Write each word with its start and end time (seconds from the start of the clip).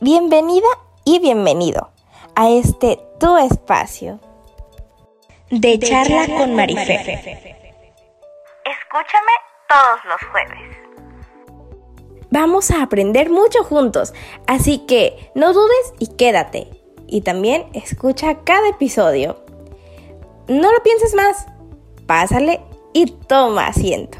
Bienvenida 0.00 0.68
y 1.04 1.18
bienvenido 1.18 1.90
a 2.36 2.48
este 2.50 3.00
tu 3.18 3.36
espacio 3.36 4.20
de, 5.50 5.76
charla, 5.80 6.24
con 6.38 6.54
Marifer. 6.54 7.00
Escúchame 7.00 7.42
todos 9.68 10.04
los 10.04 10.20
jueves. 10.30 10.76
Vamos 12.30 12.70
a 12.70 12.82
aprender 12.82 13.28
mucho 13.28 13.64
juntos, 13.64 14.14
así 14.46 14.86
que 14.86 15.32
no 15.34 15.52
dudes 15.52 15.94
y 15.98 16.14
quédate. 16.14 16.68
Y 17.08 17.22
también 17.22 17.66
escucha 17.72 18.44
cada 18.44 18.68
episodio. 18.68 19.44
No 20.46 20.70
lo 20.70 20.80
pienses 20.84 21.16
más, 21.16 21.48
pásale 22.06 22.60
y 22.92 23.06
toma 23.06 23.66
asiento. 23.66 24.17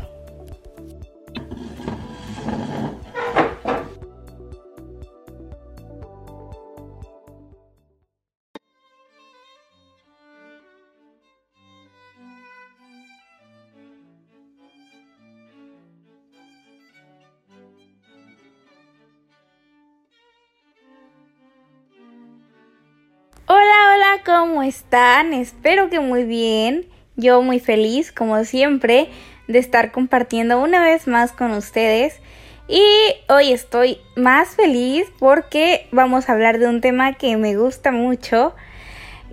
¿Cómo 24.38 24.62
están? 24.62 25.34
Espero 25.34 25.90
que 25.90 25.98
muy 25.98 26.22
bien. 26.22 26.86
Yo 27.16 27.42
muy 27.42 27.58
feliz, 27.58 28.12
como 28.12 28.44
siempre, 28.44 29.10
de 29.48 29.58
estar 29.58 29.90
compartiendo 29.90 30.60
una 30.60 30.80
vez 30.80 31.08
más 31.08 31.32
con 31.32 31.50
ustedes. 31.50 32.20
Y 32.68 32.80
hoy 33.28 33.52
estoy 33.52 33.98
más 34.14 34.50
feliz 34.50 35.06
porque 35.18 35.88
vamos 35.90 36.28
a 36.28 36.34
hablar 36.34 36.60
de 36.60 36.68
un 36.68 36.80
tema 36.80 37.14
que 37.14 37.36
me 37.36 37.56
gusta 37.56 37.90
mucho, 37.90 38.54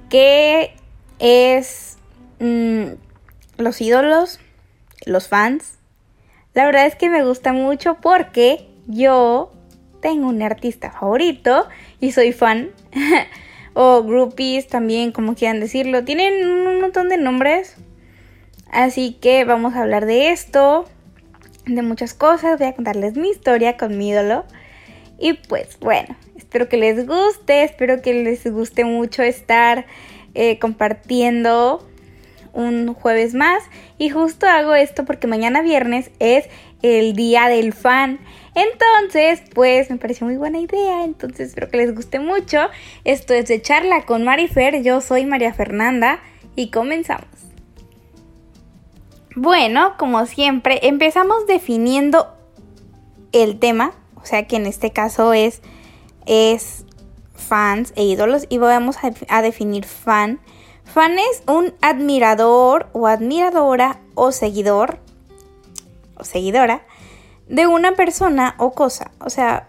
que 0.09 0.73
es 1.19 1.97
mm, 2.39 2.85
los 3.57 3.81
ídolos, 3.81 4.39
los 5.05 5.27
fans. 5.27 5.77
La 6.55 6.65
verdad 6.65 6.87
es 6.87 6.95
que 6.95 7.11
me 7.11 7.23
gusta 7.23 7.53
mucho 7.53 7.97
porque 8.01 8.67
yo 8.87 9.53
tengo 10.01 10.29
un 10.29 10.41
artista 10.41 10.89
favorito 10.89 11.67
y 11.99 12.11
soy 12.11 12.33
fan. 12.33 12.71
o 13.75 14.03
groupies 14.03 14.67
también, 14.67 15.11
como 15.11 15.35
quieran 15.35 15.59
decirlo. 15.59 16.03
Tienen 16.03 16.49
un 16.49 16.81
montón 16.81 17.09
de 17.09 17.17
nombres. 17.17 17.75
Así 18.71 19.17
que 19.21 19.43
vamos 19.43 19.75
a 19.75 19.81
hablar 19.81 20.05
de 20.05 20.31
esto, 20.31 20.85
de 21.67 21.81
muchas 21.81 22.13
cosas. 22.13 22.57
Voy 22.57 22.67
a 22.67 22.73
contarles 22.73 23.15
mi 23.15 23.29
historia 23.29 23.77
con 23.77 23.97
mi 23.97 24.09
ídolo. 24.09 24.45
Y 25.19 25.33
pues 25.33 25.77
bueno, 25.79 26.15
espero 26.37 26.67
que 26.69 26.77
les 26.77 27.05
guste, 27.05 27.63
espero 27.63 28.01
que 28.01 28.13
les 28.13 28.49
guste 28.51 28.85
mucho 28.85 29.23
estar 29.23 29.85
eh, 30.33 30.57
compartiendo 30.57 31.85
un 32.53 32.93
jueves 32.93 33.33
más. 33.33 33.61
Y 33.97 34.09
justo 34.09 34.47
hago 34.47 34.73
esto 34.73 35.03
porque 35.03 35.27
mañana 35.27 35.61
viernes 35.61 36.11
es 36.19 36.45
el 36.81 37.13
día 37.13 37.49
del 37.49 37.73
fan. 37.73 38.19
Entonces, 38.55 39.41
pues 39.53 39.89
me 39.89 39.97
pareció 39.97 40.25
muy 40.25 40.37
buena 40.37 40.59
idea. 40.59 41.03
Entonces, 41.03 41.49
espero 41.49 41.69
que 41.69 41.77
les 41.77 41.93
guste 41.93 42.19
mucho. 42.19 42.59
Esto 43.03 43.33
es 43.33 43.49
de 43.49 43.61
charla 43.61 44.05
con 44.05 44.23
Marifer. 44.23 44.81
Yo 44.81 45.01
soy 45.01 45.25
María 45.25 45.53
Fernanda 45.53 46.21
y 46.55 46.71
comenzamos. 46.71 47.27
Bueno, 49.35 49.95
como 49.97 50.25
siempre, 50.25 50.87
empezamos 50.87 51.45
definiendo 51.47 52.33
el 53.33 53.59
tema. 53.59 53.93
O 54.15 54.25
sea 54.25 54.47
que 54.47 54.55
en 54.55 54.65
este 54.65 54.91
caso 54.91 55.33
es, 55.33 55.61
es 56.25 56.85
fans 57.33 57.91
e 57.97 58.05
ídolos. 58.05 58.45
Y 58.47 58.57
vamos 58.57 58.95
a, 59.03 59.11
a 59.27 59.41
definir 59.41 59.83
fan. 59.83 60.39
Fan 60.85 61.19
es 61.19 61.43
un 61.45 61.73
admirador 61.81 62.87
o 62.93 63.07
admiradora 63.07 63.99
o 64.13 64.31
seguidor 64.31 64.99
o 66.17 66.23
seguidora 66.23 66.85
de 67.47 67.67
una 67.67 67.93
persona 67.93 68.55
o 68.57 68.71
cosa. 68.71 69.11
O 69.19 69.29
sea, 69.29 69.67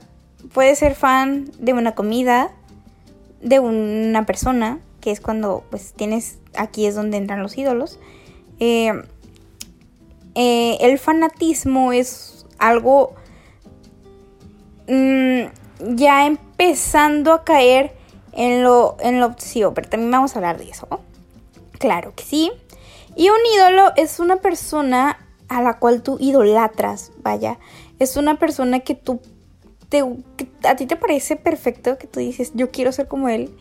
puede 0.53 0.75
ser 0.77 0.95
fan 0.95 1.51
de 1.59 1.73
una 1.73 1.95
comida, 1.95 2.51
de 3.41 3.61
una 3.61 4.27
persona, 4.27 4.81
que 5.01 5.11
es 5.11 5.21
cuando 5.21 5.65
pues 5.71 5.93
tienes, 5.93 6.39
aquí 6.57 6.87
es 6.87 6.95
donde 6.95 7.17
entran 7.17 7.43
los 7.43 7.57
ídolos. 7.57 7.99
Eh, 8.59 8.93
eh, 10.35 10.79
el 10.81 10.99
fanatismo 10.99 11.93
es 11.93 12.47
algo 12.59 13.15
mm, 14.89 15.43
ya 15.95 16.27
empezando 16.27 17.33
a 17.33 17.45
caer 17.45 17.95
en 18.33 18.63
lo, 18.63 18.97
en 19.01 19.21
lo 19.21 19.27
obsesivo, 19.27 19.75
pero 19.75 19.89
también 19.89 20.11
vamos 20.11 20.35
a 20.35 20.39
hablar 20.39 20.59
de 20.59 20.71
eso. 20.71 20.89
Claro 21.79 22.15
que 22.15 22.25
sí. 22.25 22.53
Y 23.15 23.31
un 23.31 23.39
ídolo 23.55 23.93
es 23.97 24.21
una 24.21 24.37
persona 24.37 25.26
a 25.49 25.63
la 25.63 25.79
cual 25.79 26.03
tú 26.03 26.17
idolatras, 26.21 27.13
vaya. 27.23 27.59
Es 27.99 28.17
una 28.17 28.39
persona 28.39 28.81
que 28.81 28.95
tú, 28.95 29.21
te, 29.89 30.05
a 30.65 30.77
ti 30.77 30.87
te 30.87 30.97
parece 30.97 31.37
perfecto, 31.37 31.99
que 31.99 32.07
tú 32.07 32.21
dices, 32.21 32.53
yo 32.55 32.71
quiero 32.71 32.93
ser 32.93 33.09
como 33.09 33.29
él. 33.29 33.55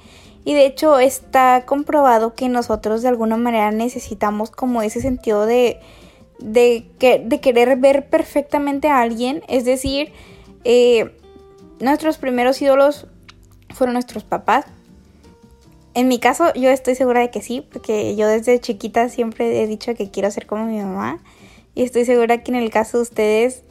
Y 0.44 0.54
de 0.54 0.66
hecho 0.66 1.00
está 1.00 1.66
comprobado 1.66 2.36
que 2.36 2.50
nosotros 2.50 3.02
de 3.02 3.08
alguna 3.08 3.36
manera 3.36 3.72
necesitamos 3.72 4.52
como 4.52 4.84
ese 4.84 5.02
sentido 5.02 5.46
de, 5.48 5.80
de, 6.40 6.88
que, 7.00 7.20
de 7.20 7.42
querer 7.42 7.78
ver 7.78 8.10
perfectamente 8.10 8.88
a 8.88 9.02
alguien. 9.02 9.42
Es 9.48 9.66
decir, 9.66 10.14
eh, 10.64 11.16
nuestros 11.80 12.18
primeros 12.18 12.62
ídolos 12.62 13.08
fueron 13.74 13.94
nuestros 13.94 14.24
papás. 14.24 14.66
En 15.96 16.08
mi 16.08 16.20
caso, 16.20 16.54
yo 16.54 16.70
estoy 16.70 16.94
segura 16.94 17.22
de 17.22 17.32
que 17.32 17.42
sí, 17.42 17.66
porque 17.72 18.16
yo 18.16 18.28
desde 18.28 18.60
chiquita 18.60 19.10
siempre 19.10 19.64
he 19.64 19.68
dicho 19.68 19.96
que 19.96 20.12
quiero 20.12 20.30
ser 20.30 20.46
como 20.46 20.66
mi 20.66 20.78
mamá. 20.78 21.24
Y 21.76 21.84
estoy 21.84 22.06
segura 22.06 22.42
que 22.42 22.52
en 22.52 22.56
el 22.56 22.72
caso 22.72 22.98
de 22.98 23.04
ustedes, 23.04 23.64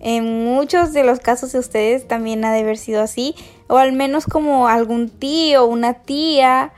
en 0.00 0.44
muchos 0.44 0.92
de 0.92 1.02
los 1.04 1.20
casos 1.20 1.52
de 1.52 1.58
ustedes 1.58 2.06
también 2.06 2.44
ha 2.44 2.52
de 2.52 2.60
haber 2.60 2.76
sido 2.76 3.02
así. 3.02 3.34
O 3.66 3.78
al 3.78 3.92
menos 3.92 4.26
como 4.26 4.68
algún 4.68 5.08
tío, 5.08 5.66
una 5.66 5.94
tía 5.94 6.72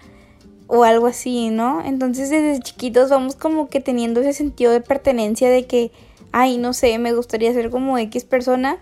o 0.68 0.84
algo 0.84 1.08
así, 1.08 1.50
¿no? 1.50 1.84
Entonces 1.84 2.30
desde 2.30 2.62
chiquitos 2.62 3.10
vamos 3.10 3.34
como 3.34 3.68
que 3.68 3.80
teniendo 3.80 4.20
ese 4.20 4.32
sentido 4.32 4.70
de 4.70 4.80
pertenencia 4.80 5.50
de 5.50 5.66
que, 5.66 5.90
ay, 6.30 6.58
no 6.58 6.72
sé, 6.72 6.96
me 6.98 7.12
gustaría 7.12 7.52
ser 7.52 7.70
como 7.70 7.98
X 7.98 8.24
persona. 8.24 8.78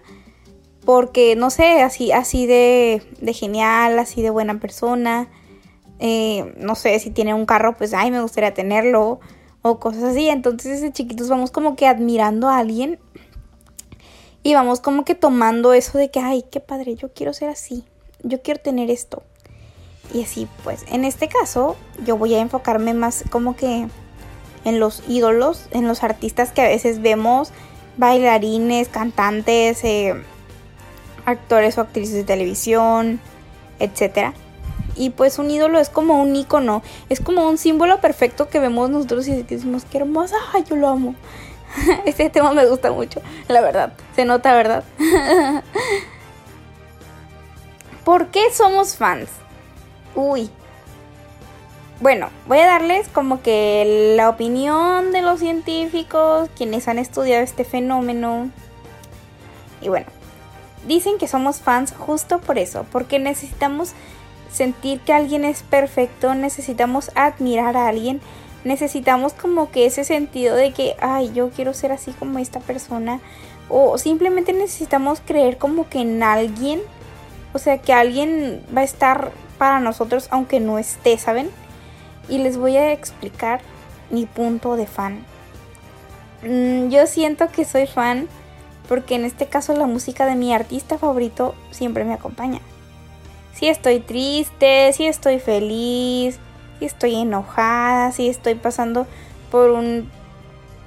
Porque, 0.84 1.34
no 1.34 1.50
sé, 1.50 1.82
así, 1.82 2.12
así 2.12 2.46
de, 2.46 3.02
de 3.20 3.32
genial, 3.32 3.98
así 3.98 4.22
de 4.22 4.30
buena 4.30 4.60
persona. 4.60 5.28
Eh, 5.98 6.54
no 6.58 6.76
sé, 6.76 6.98
si 7.00 7.10
tiene 7.10 7.34
un 7.34 7.46
carro, 7.46 7.76
pues, 7.76 7.92
ay, 7.94 8.10
me 8.12 8.20
gustaría 8.20 8.54
tenerlo 8.54 9.18
o 9.62 9.78
cosas 9.78 10.02
así. 10.04 10.28
Entonces 10.28 10.80
desde 10.80 10.92
chiquitos 10.92 11.28
vamos 11.28 11.50
como 11.50 11.76
que 11.76 11.86
admirando 11.86 12.48
a 12.48 12.58
alguien 12.58 12.98
y 14.46 14.54
vamos 14.54 14.80
como 14.80 15.04
que 15.04 15.16
tomando 15.16 15.72
eso 15.72 15.98
de 15.98 16.10
que, 16.10 16.20
ay, 16.20 16.44
qué 16.48 16.60
padre, 16.60 16.94
yo 16.94 17.12
quiero 17.12 17.32
ser 17.32 17.48
así, 17.48 17.84
yo 18.22 18.42
quiero 18.42 18.60
tener 18.60 18.90
esto. 18.90 19.24
Y 20.14 20.22
así, 20.22 20.46
pues, 20.62 20.84
en 20.88 21.04
este 21.04 21.26
caso, 21.26 21.74
yo 22.04 22.16
voy 22.16 22.32
a 22.34 22.40
enfocarme 22.40 22.94
más 22.94 23.24
como 23.30 23.56
que 23.56 23.88
en 24.64 24.78
los 24.78 25.02
ídolos, 25.08 25.66
en 25.72 25.88
los 25.88 26.04
artistas 26.04 26.52
que 26.52 26.62
a 26.62 26.68
veces 26.68 27.02
vemos, 27.02 27.50
bailarines, 27.96 28.86
cantantes, 28.86 29.82
eh, 29.82 30.14
actores 31.24 31.76
o 31.78 31.80
actrices 31.80 32.14
de 32.14 32.22
televisión, 32.22 33.20
etcétera. 33.80 34.32
Y 34.96 35.10
pues 35.10 35.38
un 35.38 35.50
ídolo 35.50 35.78
es 35.78 35.90
como 35.90 36.20
un 36.20 36.34
icono, 36.34 36.82
es 37.10 37.20
como 37.20 37.48
un 37.48 37.58
símbolo 37.58 38.00
perfecto 38.00 38.48
que 38.48 38.58
vemos 38.58 38.88
nosotros 38.88 39.28
y 39.28 39.42
decimos, 39.42 39.84
qué 39.90 39.98
hermosa, 39.98 40.36
ay, 40.54 40.64
yo 40.68 40.76
lo 40.76 40.88
amo. 40.88 41.14
Este 42.06 42.30
tema 42.30 42.52
me 42.52 42.66
gusta 42.66 42.90
mucho, 42.90 43.20
la 43.48 43.60
verdad. 43.60 43.92
Se 44.14 44.24
nota, 44.24 44.54
¿verdad? 44.54 44.84
¿Por 48.04 48.28
qué 48.28 48.52
somos 48.52 48.96
fans? 48.96 49.28
Uy. 50.14 50.48
Bueno, 52.00 52.28
voy 52.46 52.58
a 52.58 52.66
darles 52.66 53.08
como 53.08 53.42
que 53.42 54.14
la 54.16 54.28
opinión 54.28 55.12
de 55.12 55.22
los 55.22 55.40
científicos, 55.40 56.48
quienes 56.56 56.88
han 56.88 56.98
estudiado 56.98 57.42
este 57.42 57.64
fenómeno. 57.64 58.50
Y 59.80 59.88
bueno, 59.88 60.06
dicen 60.86 61.18
que 61.18 61.26
somos 61.26 61.60
fans 61.60 61.94
justo 61.98 62.38
por 62.38 62.58
eso, 62.58 62.86
porque 62.92 63.18
necesitamos 63.18 63.92
sentir 64.56 65.00
que 65.00 65.12
alguien 65.12 65.44
es 65.44 65.62
perfecto, 65.62 66.34
necesitamos 66.34 67.10
admirar 67.14 67.76
a 67.76 67.88
alguien, 67.88 68.20
necesitamos 68.64 69.32
como 69.32 69.70
que 69.70 69.86
ese 69.86 70.02
sentido 70.02 70.56
de 70.56 70.72
que, 70.72 70.96
ay, 71.00 71.30
yo 71.32 71.50
quiero 71.50 71.74
ser 71.74 71.92
así 71.92 72.12
como 72.12 72.38
esta 72.38 72.60
persona, 72.60 73.20
o 73.68 73.98
simplemente 73.98 74.52
necesitamos 74.52 75.20
creer 75.24 75.58
como 75.58 75.88
que 75.88 76.00
en 76.00 76.22
alguien, 76.22 76.80
o 77.52 77.58
sea, 77.58 77.78
que 77.78 77.92
alguien 77.92 78.64
va 78.76 78.80
a 78.80 78.84
estar 78.84 79.30
para 79.58 79.80
nosotros 79.80 80.28
aunque 80.30 80.60
no 80.60 80.78
esté, 80.78 81.18
¿saben? 81.18 81.50
Y 82.28 82.38
les 82.38 82.56
voy 82.56 82.76
a 82.76 82.92
explicar 82.92 83.60
mi 84.10 84.26
punto 84.26 84.76
de 84.76 84.86
fan. 84.86 85.24
Mm, 86.42 86.88
yo 86.88 87.06
siento 87.06 87.48
que 87.48 87.64
soy 87.64 87.86
fan 87.86 88.28
porque 88.88 89.16
en 89.16 89.24
este 89.24 89.46
caso 89.46 89.74
la 89.74 89.86
música 89.86 90.26
de 90.26 90.34
mi 90.34 90.54
artista 90.54 90.98
favorito 90.98 91.54
siempre 91.70 92.04
me 92.04 92.14
acompaña. 92.14 92.60
Si 93.56 93.68
estoy 93.68 94.00
triste, 94.00 94.92
si 94.92 95.06
estoy 95.06 95.40
feliz, 95.40 96.38
si 96.78 96.84
estoy 96.84 97.14
enojada, 97.14 98.12
si 98.12 98.28
estoy 98.28 98.54
pasando 98.54 99.06
por 99.50 99.70
un 99.70 100.10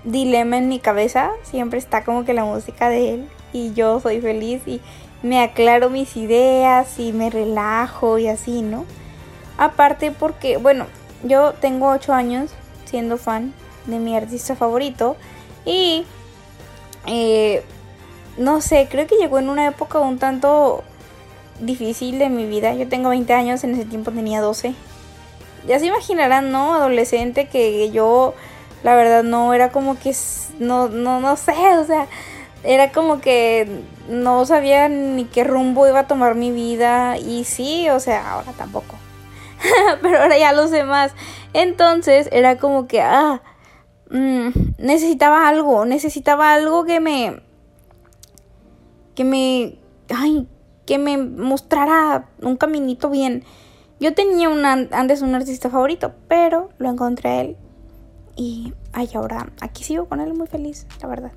dilema 0.04 0.58
en 0.58 0.70
mi 0.70 0.80
cabeza, 0.80 1.32
siempre 1.42 1.80
está 1.80 2.04
como 2.04 2.26
que 2.26 2.34
la 2.34 2.46
música 2.46 2.90
de 2.90 3.16
él 3.16 3.30
y 3.54 3.74
yo 3.74 4.00
soy 4.00 4.22
feliz 4.22 4.62
y 4.68 4.82
me 5.24 5.42
aclaro 5.42 5.90
mis 5.90 6.16
ideas 6.16 7.00
y 7.00 7.12
me 7.12 7.32
relajo 7.32 8.20
y 8.20 8.28
así, 8.28 8.62
¿no? 8.62 8.86
Aparte 9.58 10.12
porque, 10.12 10.58
bueno, 10.58 10.86
yo 11.24 11.54
tengo 11.54 11.90
8 11.90 12.14
años 12.14 12.52
siendo 12.86 13.18
fan 13.18 13.52
de 13.88 13.98
mi 13.98 14.16
artista 14.16 14.56
favorito 14.56 15.18
y 15.66 16.06
eh, 17.08 17.64
no 18.38 18.62
sé, 18.62 18.88
creo 18.90 19.08
que 19.08 19.16
llegó 19.16 19.40
en 19.40 19.50
una 19.50 19.68
época 19.68 20.00
un 20.00 20.20
tanto 20.20 20.84
difícil 21.60 22.20
de 22.20 22.30
mi 22.30 22.46
vida. 22.46 22.74
Yo 22.74 22.88
tengo 22.88 23.10
20 23.10 23.34
años, 23.34 23.64
en 23.64 23.74
ese 23.76 23.86
tiempo 23.86 24.12
tenía 24.12 24.42
12. 24.42 24.74
Ya 25.68 25.80
se 25.80 25.86
imaginarán, 25.86 26.52
¿no? 26.52 26.76
Adolescente 26.76 27.48
que 27.48 27.92
yo, 27.92 28.34
la 28.84 28.96
verdad, 28.96 29.24
no 29.24 29.54
era 29.54 29.72
como 29.72 30.00
que, 30.00 30.16
no, 30.60 30.90
no, 30.90 31.20
no 31.20 31.36
sé, 31.36 31.54
o 31.80 31.86
sea, 31.86 32.08
era 32.64 32.92
como 32.92 33.22
que 33.22 33.84
no 34.10 34.46
sabía 34.46 34.90
ni 34.90 35.26
qué 35.26 35.44
rumbo 35.44 35.88
iba 35.88 36.02
a 36.02 36.08
tomar 36.08 36.36
mi 36.36 36.52
vida. 36.52 37.18
Y 37.18 37.44
sí, 37.44 37.90
o 37.90 38.00
sea, 38.00 38.32
ahora 38.32 38.52
tampoco. 38.54 38.96
Pero 40.02 40.22
ahora 40.22 40.38
ya 40.38 40.54
lo 40.54 40.68
sé 40.68 40.84
más. 40.84 41.14
Entonces 41.54 42.30
era 42.32 42.58
como 42.58 42.88
que, 42.88 43.02
ah, 43.02 43.42
mm, 44.10 44.50
necesitaba 44.78 45.48
algo, 45.48 45.86
necesitaba 45.86 46.54
algo 46.54 46.86
que 46.86 47.00
me, 47.00 47.42
que 49.16 49.24
me, 49.24 49.76
ay, 50.10 50.48
que 50.90 50.98
me 50.98 51.20
mostrara 51.20 52.30
un 52.42 52.58
caminito 52.58 53.12
bien. 53.12 53.44
Yo 54.00 54.16
tenía 54.16 54.50
antes 54.92 55.22
un 55.22 55.36
artista 55.36 55.70
favorito, 55.70 56.14
pero 56.28 56.72
lo 56.80 56.90
encontré 56.90 57.30
a 57.30 57.42
él. 57.42 57.58
Y 58.36 58.74
ay, 58.92 59.08
ahora 59.14 59.52
aquí 59.62 59.84
sigo 59.84 60.06
con 60.06 60.20
él 60.20 60.34
muy 60.34 60.48
feliz, 60.48 60.88
la 61.00 61.08
verdad. 61.08 61.32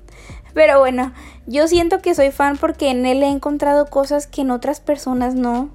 Pero 0.55 0.79
bueno, 0.79 1.13
yo 1.45 1.67
siento 1.67 1.99
que 1.99 2.15
soy 2.15 2.31
fan 2.31 2.57
porque 2.57 2.89
en 2.89 3.05
él 3.05 3.21
he 3.21 3.27
encontrado 3.27 3.85
cosas 3.85 4.25
que 4.25 4.41
en 4.41 4.49
otras 4.49 4.79
personas 4.79 5.35
no. 5.35 5.69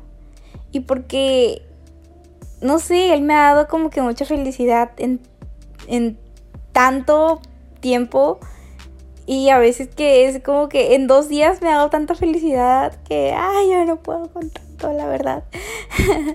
Y 0.72 0.80
porque, 0.80 1.62
no 2.60 2.80
sé, 2.80 3.14
él 3.14 3.22
me 3.22 3.34
ha 3.36 3.54
dado 3.54 3.68
como 3.68 3.90
que 3.90 4.02
mucha 4.02 4.24
felicidad 4.24 4.90
en, 4.96 5.20
en 5.86 6.18
tanto 6.72 7.40
tiempo 7.78 8.40
y 9.28 9.50
a 9.50 9.58
veces 9.58 9.88
que 9.88 10.26
es 10.26 10.42
como 10.42 10.70
que 10.70 10.94
en 10.94 11.06
dos 11.06 11.28
días 11.28 11.60
me 11.60 11.68
ha 11.68 11.76
dado 11.76 11.90
tanta 11.90 12.14
felicidad 12.14 12.98
que, 13.06 13.34
ay, 13.36 13.68
yo 13.68 13.84
no 13.84 13.96
puedo 13.96 14.32
con 14.32 14.48
tanto, 14.48 14.90
la 14.94 15.06
verdad. 15.06 15.44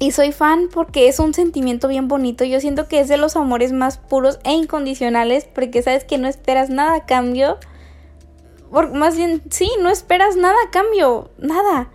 y 0.00 0.10
soy 0.10 0.32
fan 0.32 0.68
porque 0.74 1.06
es 1.06 1.20
un 1.20 1.32
sentimiento 1.32 1.86
bien 1.86 2.08
bonito. 2.08 2.42
Yo 2.42 2.58
siento 2.58 2.88
que 2.88 2.98
es 2.98 3.06
de 3.06 3.16
los 3.16 3.36
amores 3.36 3.70
más 3.72 3.96
puros 3.96 4.40
e 4.42 4.54
incondicionales 4.54 5.44
porque 5.44 5.84
sabes 5.84 6.02
que 6.02 6.18
no 6.18 6.26
esperas 6.26 6.68
nada 6.68 6.96
a 6.96 7.06
cambio. 7.06 7.58
más 8.92 9.16
bien, 9.16 9.40
sí, 9.50 9.70
no 9.80 9.88
esperas 9.88 10.34
nada 10.34 10.56
a 10.66 10.70
cambio, 10.70 11.30
nada. 11.38 11.92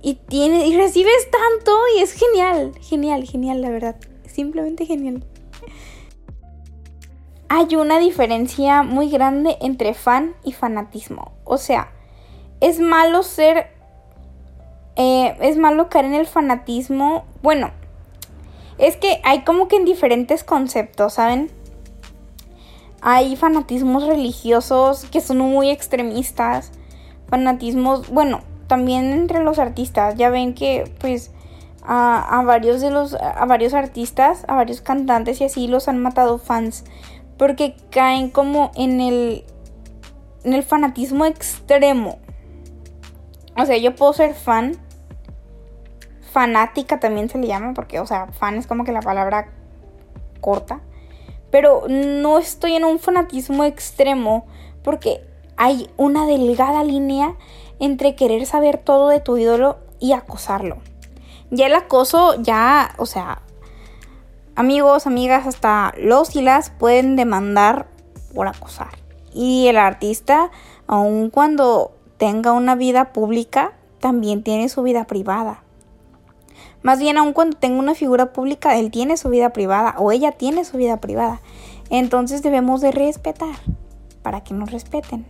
Y, 0.00 0.14
tiene, 0.14 0.68
y 0.68 0.76
recibes 0.76 1.28
tanto 1.28 1.76
y 1.96 2.02
es 2.02 2.12
genial, 2.12 2.72
genial, 2.80 3.24
genial, 3.24 3.62
la 3.62 3.70
verdad. 3.70 3.96
Simplemente 4.28 4.86
genial 4.86 5.24
hay 7.54 7.76
una 7.76 7.98
diferencia 7.98 8.82
muy 8.82 9.10
grande 9.10 9.58
entre 9.60 9.92
fan 9.92 10.34
y 10.42 10.52
fanatismo. 10.52 11.32
O 11.44 11.58
sea, 11.58 11.92
es 12.60 12.80
malo 12.80 13.22
ser... 13.22 13.66
Eh, 14.96 15.36
es 15.38 15.58
malo 15.58 15.90
caer 15.90 16.06
en 16.06 16.14
el 16.14 16.26
fanatismo. 16.26 17.26
Bueno, 17.42 17.70
es 18.78 18.96
que 18.96 19.20
hay 19.22 19.42
como 19.42 19.68
que 19.68 19.76
en 19.76 19.84
diferentes 19.84 20.44
conceptos, 20.44 21.12
¿saben? 21.12 21.50
Hay 23.02 23.36
fanatismos 23.36 24.06
religiosos 24.06 25.04
que 25.04 25.20
son 25.20 25.36
muy 25.36 25.68
extremistas. 25.68 26.72
Fanatismos, 27.28 28.08
bueno, 28.08 28.40
también 28.66 29.12
entre 29.12 29.44
los 29.44 29.58
artistas. 29.58 30.14
Ya 30.14 30.30
ven 30.30 30.54
que 30.54 30.90
pues 31.00 31.32
a, 31.84 32.38
a 32.38 32.42
varios 32.44 32.80
de 32.80 32.90
los 32.90 33.12
a 33.12 33.44
varios 33.44 33.74
artistas, 33.74 34.46
a 34.48 34.54
varios 34.54 34.80
cantantes 34.80 35.42
y 35.42 35.44
así 35.44 35.68
los 35.68 35.88
han 35.88 35.98
matado 35.98 36.38
fans 36.38 36.84
porque 37.42 37.74
caen 37.90 38.30
como 38.30 38.70
en 38.76 39.00
el, 39.00 39.44
en 40.44 40.52
el 40.52 40.62
fanatismo 40.62 41.26
extremo. 41.26 42.20
O 43.58 43.66
sea, 43.66 43.76
yo 43.78 43.96
puedo 43.96 44.12
ser 44.12 44.34
fan, 44.34 44.76
fanática 46.30 47.00
también 47.00 47.28
se 47.28 47.38
le 47.38 47.48
llama, 47.48 47.74
porque, 47.74 47.98
o 47.98 48.06
sea, 48.06 48.28
fan 48.28 48.58
es 48.58 48.68
como 48.68 48.84
que 48.84 48.92
la 48.92 49.00
palabra 49.00 49.48
corta, 50.40 50.82
pero 51.50 51.82
no 51.88 52.38
estoy 52.38 52.76
en 52.76 52.84
un 52.84 53.00
fanatismo 53.00 53.64
extremo 53.64 54.46
porque 54.84 55.26
hay 55.56 55.90
una 55.96 56.26
delgada 56.26 56.84
línea 56.84 57.34
entre 57.80 58.14
querer 58.14 58.46
saber 58.46 58.78
todo 58.78 59.08
de 59.08 59.18
tu 59.18 59.36
ídolo 59.36 59.78
y 59.98 60.12
acosarlo. 60.12 60.76
Ya 61.50 61.66
el 61.66 61.74
acoso, 61.74 62.40
ya, 62.40 62.94
o 62.98 63.06
sea, 63.06 63.42
amigos, 64.56 65.06
amigas, 65.06 65.46
hasta 65.46 65.94
los 65.98 66.34
y 66.36 66.42
las 66.42 66.70
pueden 66.70 67.16
demandar 67.16 67.86
por 68.34 68.48
acosar. 68.48 68.98
Y 69.34 69.66
el 69.68 69.76
artista, 69.76 70.50
aun 70.86 71.30
cuando 71.30 71.92
tenga 72.18 72.52
una 72.52 72.74
vida 72.74 73.12
pública, 73.12 73.72
también 74.00 74.42
tiene 74.42 74.68
su 74.68 74.82
vida 74.82 75.04
privada. 75.04 75.62
Más 76.82 76.98
bien, 76.98 77.16
aun 77.16 77.32
cuando 77.32 77.56
tenga 77.56 77.78
una 77.78 77.94
figura 77.94 78.32
pública, 78.32 78.76
él 78.76 78.90
tiene 78.90 79.16
su 79.16 79.28
vida 79.28 79.50
privada 79.50 79.94
o 79.98 80.10
ella 80.10 80.32
tiene 80.32 80.64
su 80.64 80.76
vida 80.76 80.98
privada. 80.98 81.40
Entonces 81.90 82.42
debemos 82.42 82.80
de 82.80 82.90
respetar 82.90 83.54
para 84.22 84.42
que 84.42 84.54
nos 84.54 84.70
respeten. 84.70 85.24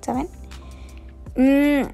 ¿Saben? 0.00 0.28
Mm, 1.36 1.88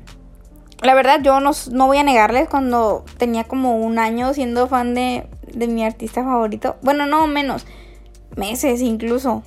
la 0.83 0.95
verdad, 0.95 1.21
yo 1.23 1.41
no, 1.41 1.51
no 1.73 1.87
voy 1.87 1.99
a 1.99 2.03
negarles 2.05 2.49
cuando 2.49 3.05
tenía 3.19 3.45
como 3.45 3.79
un 3.79 3.99
año 3.99 4.33
siendo 4.35 4.69
fan 4.69 4.95
de 4.95 5.27
de 5.57 5.67
mi 5.67 5.85
artista 5.85 6.23
favorito. 6.23 6.77
Bueno, 6.83 7.07
no 7.07 7.27
menos. 7.27 7.67
Meses 8.37 8.81
incluso. 8.83 9.43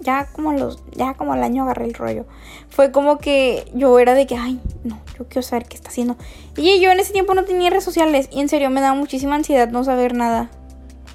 Ya 0.00 0.26
como 0.32 0.52
los. 0.52 0.82
Ya 0.94 1.14
como 1.14 1.34
el 1.34 1.42
año 1.42 1.64
agarré 1.64 1.86
el 1.86 1.94
rollo. 1.94 2.26
Fue 2.68 2.92
como 2.92 3.18
que 3.18 3.64
yo 3.74 3.98
era 3.98 4.14
de 4.14 4.26
que, 4.26 4.36
ay, 4.36 4.60
no, 4.84 5.00
yo 5.18 5.26
quiero 5.26 5.42
saber 5.42 5.66
qué 5.66 5.76
está 5.76 5.88
haciendo. 5.88 6.16
Y 6.56 6.80
yo 6.80 6.90
en 6.90 7.00
ese 7.00 7.12
tiempo 7.12 7.34
no 7.34 7.44
tenía 7.44 7.70
redes 7.70 7.84
sociales. 7.84 8.28
Y 8.30 8.40
en 8.40 8.48
serio 8.48 8.70
me 8.70 8.80
daba 8.80 8.94
muchísima 8.94 9.34
ansiedad 9.34 9.68
no 9.68 9.82
saber 9.82 10.14
nada. 10.14 10.50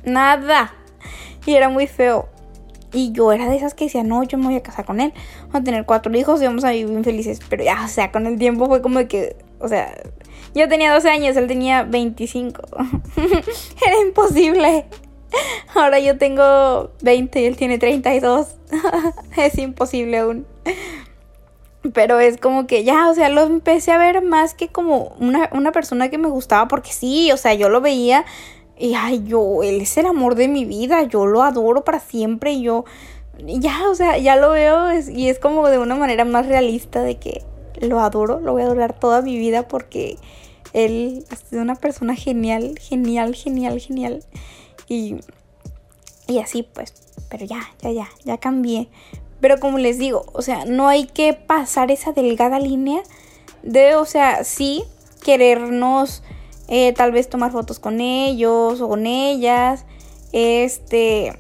Nada. 0.04 0.74
Y 1.46 1.54
era 1.54 1.70
muy 1.70 1.88
feo. 1.88 2.28
Y 2.94 3.14
yo 3.14 3.32
era 3.32 3.48
de 3.48 3.56
esas 3.56 3.74
que 3.74 3.86
decía, 3.86 4.04
no, 4.04 4.24
yo 4.24 4.38
me 4.38 4.46
voy 4.46 4.56
a 4.56 4.64
casar 4.64 4.86
con 4.86 5.00
él. 5.00 5.14
Vamos 5.44 5.56
a 5.56 5.64
tener 5.64 5.86
cuatro 5.86 6.16
hijos 6.18 6.42
y 6.42 6.46
vamos 6.46 6.64
a 6.66 6.72
vivir 6.72 6.90
bien 6.90 7.04
felices. 7.04 7.40
Pero 7.50 7.64
ya, 7.64 7.86
o 7.86 7.88
sea, 7.88 8.12
con 8.12 8.26
el 8.26 8.38
tiempo 8.38 8.66
fue 8.66 8.82
como 8.82 9.00
de 9.00 9.08
que, 9.08 9.38
o 9.60 9.68
sea, 9.68 9.94
yo 10.54 10.68
tenía 10.68 10.94
12 10.94 11.10
años, 11.10 11.38
él 11.38 11.48
tenía 11.48 11.84
25. 11.84 12.62
Era 13.86 14.02
imposible. 14.02 14.86
Ahora 15.74 16.00
yo 16.00 16.18
tengo 16.18 16.92
20 17.02 17.42
y 17.42 17.46
él 17.46 17.56
tiene 17.56 17.78
32. 17.78 18.48
es 19.38 19.58
imposible 19.58 20.18
aún. 20.18 20.46
Pero 21.94 22.20
es 22.20 22.38
como 22.38 22.68
que 22.68 22.84
ya, 22.84 23.10
o 23.10 23.16
sea, 23.16 23.30
lo 23.30 23.42
empecé 23.42 23.92
a 23.92 23.98
ver 23.98 24.22
más 24.22 24.54
que 24.54 24.68
como 24.68 25.16
una, 25.20 25.50
una 25.52 25.72
persona 25.72 26.10
que 26.10 26.20
me 26.20 26.30
gustaba 26.30 26.68
porque 26.68 26.92
sí, 26.92 27.32
o 27.32 27.38
sea, 27.38 27.56
yo 27.56 27.70
lo 27.70 27.82
veía 27.82 28.26
y 28.78 28.94
ay, 28.96 29.24
yo, 29.26 29.64
él 29.64 29.82
es 29.82 29.98
el 29.98 30.06
amor 30.06 30.36
de 30.36 30.48
mi 30.48 30.66
vida, 30.66 31.04
yo 31.04 31.26
lo 31.26 31.42
adoro 31.42 31.84
para 31.84 32.00
siempre 32.00 32.52
y 32.52 32.64
yo, 32.64 32.86
ya, 33.40 33.90
o 33.90 33.96
sea, 33.96 34.18
ya 34.18 34.36
lo 34.36 34.52
veo 34.52 34.90
y 34.94 35.30
es 35.30 35.40
como 35.40 35.70
de 35.70 35.80
una 35.80 35.96
manera 35.96 36.24
más 36.24 36.48
realista 36.48 37.02
de 37.02 37.18
que 37.18 37.44
lo 37.82 38.00
adoro, 38.00 38.40
lo 38.40 38.54
voy 38.54 38.62
a 38.62 38.66
adorar 38.66 38.98
toda 38.98 39.22
mi 39.22 39.38
vida 39.38 39.68
porque 39.68 40.18
él 40.74 41.26
ha 41.30 41.36
sido 41.36 41.62
una 41.62 41.76
persona 41.76 42.16
genial, 42.16 42.78
genial, 42.80 43.36
genial, 43.36 43.80
genial. 43.80 44.24
Y, 44.88 45.18
y 46.28 46.40
así 46.40 46.64
pues, 46.64 46.94
pero 47.30 47.46
ya, 47.46 47.62
ya, 47.82 47.92
ya, 47.92 48.10
ya 48.24 48.38
cambié. 48.38 48.90
Pero 49.40 49.60
como 49.60 49.80
les 49.80 49.98
digo, 49.98 50.26
o 50.34 50.42
sea, 50.42 50.66
no 50.66 50.88
hay 50.88 51.08
que 51.08 51.34
pasar 51.34 51.92
esa 51.92 52.12
delgada 52.12 52.60
línea 52.60 53.02
de, 53.64 53.96
o 53.96 54.06
sea, 54.06 54.44
sí, 54.44 54.84
querernos 55.24 56.24
eh, 56.68 56.94
tal 56.94 57.12
vez 57.12 57.30
tomar 57.30 57.52
fotos 57.52 57.80
con 57.80 58.00
ellos 58.02 58.82
o 58.82 58.88
con 58.88 59.08
ellas, 59.08 59.86
este, 60.32 61.38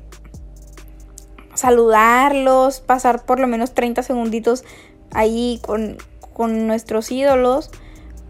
saludarlos, 1.53 2.81
pasar 2.81 3.23
por 3.25 3.39
lo 3.39 3.47
menos 3.47 3.73
30 3.73 4.03
segunditos 4.03 4.63
ahí 5.11 5.59
con, 5.65 5.97
con 6.41 6.65
nuestros 6.65 7.11
ídolos, 7.11 7.69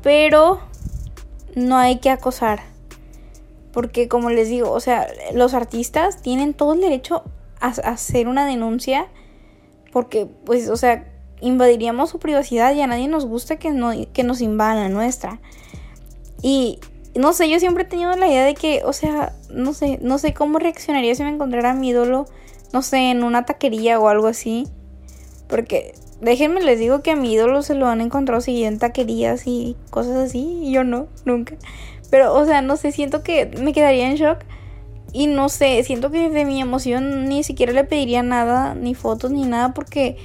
pero 0.03 0.59
no 1.55 1.77
hay 1.77 1.99
que 1.99 2.09
acosar. 2.09 2.59
Porque 3.71 4.09
como 4.09 4.29
les 4.29 4.49
digo, 4.49 4.69
o 4.69 4.81
sea, 4.81 5.07
los 5.33 5.53
artistas 5.53 6.21
tienen 6.21 6.53
todo 6.53 6.73
el 6.73 6.81
derecho 6.81 7.23
a, 7.61 7.67
hacer 7.67 8.27
una 8.27 8.45
denuncia 8.45 9.07
porque, 9.93 10.27
pues, 10.43 10.67
o 10.67 10.75
sea, 10.75 11.07
invadiríamos 11.39 12.09
su 12.09 12.19
privacidad 12.19 12.75
y 12.75 12.81
a 12.81 12.87
nadie 12.87 13.07
nos 13.07 13.25
gusta 13.25 13.55
que, 13.55 13.71
no, 13.71 13.91
que 14.11 14.23
nos 14.23 14.41
invadan 14.41 14.83
la 14.83 14.89
nuestra. 14.89 15.39
Y 16.41 16.79
no 17.15 17.31
sé, 17.31 17.49
yo 17.49 17.61
siempre 17.61 17.83
he 17.83 17.87
tenido 17.87 18.13
la 18.17 18.27
idea 18.27 18.43
de 18.43 18.55
que, 18.55 18.81
o 18.83 18.91
sea, 18.91 19.31
no 19.49 19.73
sé, 19.73 19.99
no 20.01 20.17
sé 20.17 20.33
cómo 20.33 20.59
reaccionaría 20.59 21.15
si 21.15 21.23
me 21.23 21.29
encontrara 21.29 21.73
mi 21.73 21.91
ídolo, 21.91 22.25
no 22.73 22.81
sé, 22.81 23.09
en 23.09 23.23
una 23.23 23.45
taquería 23.45 24.01
o 24.01 24.09
algo 24.09 24.27
así. 24.27 24.67
Porque 25.47 25.93
déjenme 26.21 26.61
les 26.61 26.79
digo 26.79 27.01
que 27.01 27.11
a 27.11 27.15
mi 27.15 27.33
ídolo 27.33 27.63
se 27.63 27.75
lo 27.75 27.87
han 27.87 27.99
encontrado 27.99 28.41
siguiendo 28.41 28.75
en 28.75 28.79
taquerías 28.79 29.43
y 29.45 29.75
cosas 29.89 30.17
así, 30.17 30.59
y 30.63 30.71
yo 30.71 30.83
no, 30.83 31.07
nunca. 31.25 31.55
Pero, 32.09 32.33
o 32.33 32.45
sea, 32.45 32.61
no 32.61 32.77
sé, 32.77 32.91
siento 32.91 33.23
que 33.23 33.47
me 33.59 33.73
quedaría 33.73 34.09
en 34.09 34.15
shock. 34.15 34.39
Y 35.13 35.27
no 35.27 35.49
sé, 35.49 35.83
siento 35.83 36.09
que 36.09 36.29
de 36.29 36.45
mi 36.45 36.61
emoción 36.61 37.27
ni 37.27 37.43
siquiera 37.43 37.73
le 37.73 37.83
pediría 37.83 38.23
nada, 38.23 38.75
ni 38.75 38.95
fotos, 38.95 39.31
ni 39.31 39.43
nada, 39.43 39.73
porque 39.73 40.17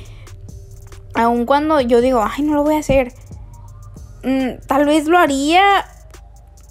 aun 1.14 1.44
cuando 1.44 1.80
yo 1.80 2.00
digo, 2.00 2.22
ay, 2.22 2.44
no 2.44 2.54
lo 2.54 2.62
voy 2.62 2.76
a 2.76 2.80
hacer, 2.80 3.12
mm, 4.22 4.66
tal 4.68 4.86
vez 4.86 5.06
lo 5.06 5.18
haría, 5.18 5.86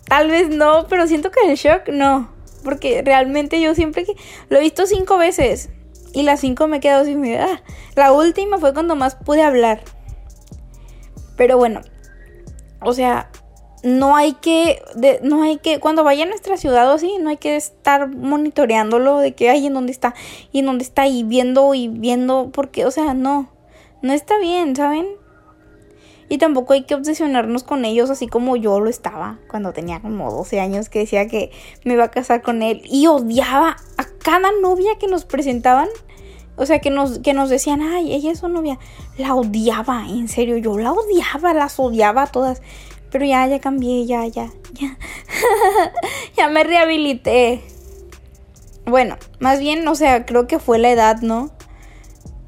tal 0.08 0.29
vez 0.29 0.48
no, 0.48 0.86
pero 0.88 1.08
siento 1.08 1.29
que 1.29 1.50
el 1.50 1.58
shock 1.58 1.89
no, 1.89 2.29
porque 2.63 3.01
realmente 3.01 3.60
yo 3.60 3.75
siempre 3.75 4.05
que 4.05 4.13
lo 4.48 4.60
he 4.60 4.62
visto 4.62 4.86
cinco 4.86 5.17
veces 5.17 5.70
y 6.15 6.24
las 6.24 6.39
cinco 6.39 6.67
me 6.67 6.77
he 6.77 6.79
quedado 6.79 7.03
sin 7.03 7.19
mi 7.19 7.36
ah, 7.36 7.62
La 7.95 8.13
última 8.13 8.57
fue 8.57 8.74
cuando 8.74 8.95
más 8.95 9.15
pude 9.15 9.43
hablar. 9.43 9.81
Pero 11.36 11.57
bueno, 11.57 11.81
o 12.81 12.93
sea, 12.93 13.29
no 13.84 14.15
hay 14.15 14.34
que, 14.34 14.81
no 15.22 15.43
hay 15.43 15.57
que, 15.57 15.81
cuando 15.81 16.05
vaya 16.05 16.24
a 16.24 16.27
nuestra 16.27 16.55
ciudad 16.55 16.89
o 16.89 16.93
así, 16.93 17.17
no 17.19 17.29
hay 17.29 17.38
que 17.38 17.57
estar 17.57 18.07
monitoreándolo 18.07 19.19
de 19.19 19.36
que, 19.36 19.50
ay, 19.50 19.67
en 19.67 19.74
dónde 19.74 19.91
está, 19.91 20.15
y 20.53 20.60
en 20.60 20.67
dónde 20.67 20.86
está, 20.86 21.05
y 21.05 21.24
viendo, 21.24 21.74
y 21.75 21.89
viendo, 21.89 22.50
porque, 22.53 22.86
o 22.86 22.91
sea, 22.91 23.13
no, 23.13 23.51
no 24.01 24.13
está 24.13 24.39
bien, 24.39 24.75
¿saben? 24.75 25.05
Y 26.27 26.38
tampoco 26.39 26.74
hay 26.74 26.84
que 26.86 26.95
obsesionarnos 26.95 27.63
con 27.63 27.86
ellos 27.86 28.10
así 28.10 28.27
como 28.27 28.55
yo 28.55 28.79
lo 28.79 28.89
estaba 28.89 29.38
cuando 29.48 29.74
tenía 29.74 30.01
como 30.01 30.31
12 30.31 30.60
años 30.60 30.89
que 30.89 31.00
decía 31.00 31.27
que 31.27 31.51
me 31.84 31.93
iba 31.93 32.05
a 32.05 32.12
casar 32.12 32.41
con 32.41 32.63
él 32.63 32.81
y 32.86 33.05
odiaba 33.05 33.77
a 33.98 34.05
cada 34.24 34.51
novia 34.60 34.98
que 35.00 35.07
nos 35.07 35.25
presentaban. 35.25 35.88
O 36.57 36.65
sea, 36.65 36.79
que 36.79 36.89
nos, 36.89 37.19
que 37.19 37.33
nos 37.33 37.50
decían, 37.50 37.81
ay, 37.81 38.13
ella 38.13 38.31
es 38.31 38.39
su 38.39 38.47
novia. 38.47 38.79
La 39.17 39.35
odiaba, 39.35 40.05
en 40.07 40.27
serio, 40.27 40.57
yo 40.57 40.77
la 40.77 40.93
odiaba, 40.93 41.53
las 41.53 41.79
odiaba 41.79 42.24
a 42.24 42.27
todas. 42.27 42.62
Pero 43.12 43.25
ya, 43.25 43.45
ya 43.47 43.59
cambié, 43.59 44.05
ya, 44.05 44.25
ya, 44.27 44.51
ya. 44.74 44.97
ya 46.38 46.50
me 46.50 46.63
rehabilité. 46.63 47.62
Bueno, 48.85 49.17
más 49.39 49.59
bien, 49.59 49.88
o 49.88 49.95
sea, 49.95 50.25
creo 50.25 50.47
que 50.47 50.59
fue 50.59 50.79
la 50.79 50.91
edad, 50.91 51.21
¿no? 51.21 51.50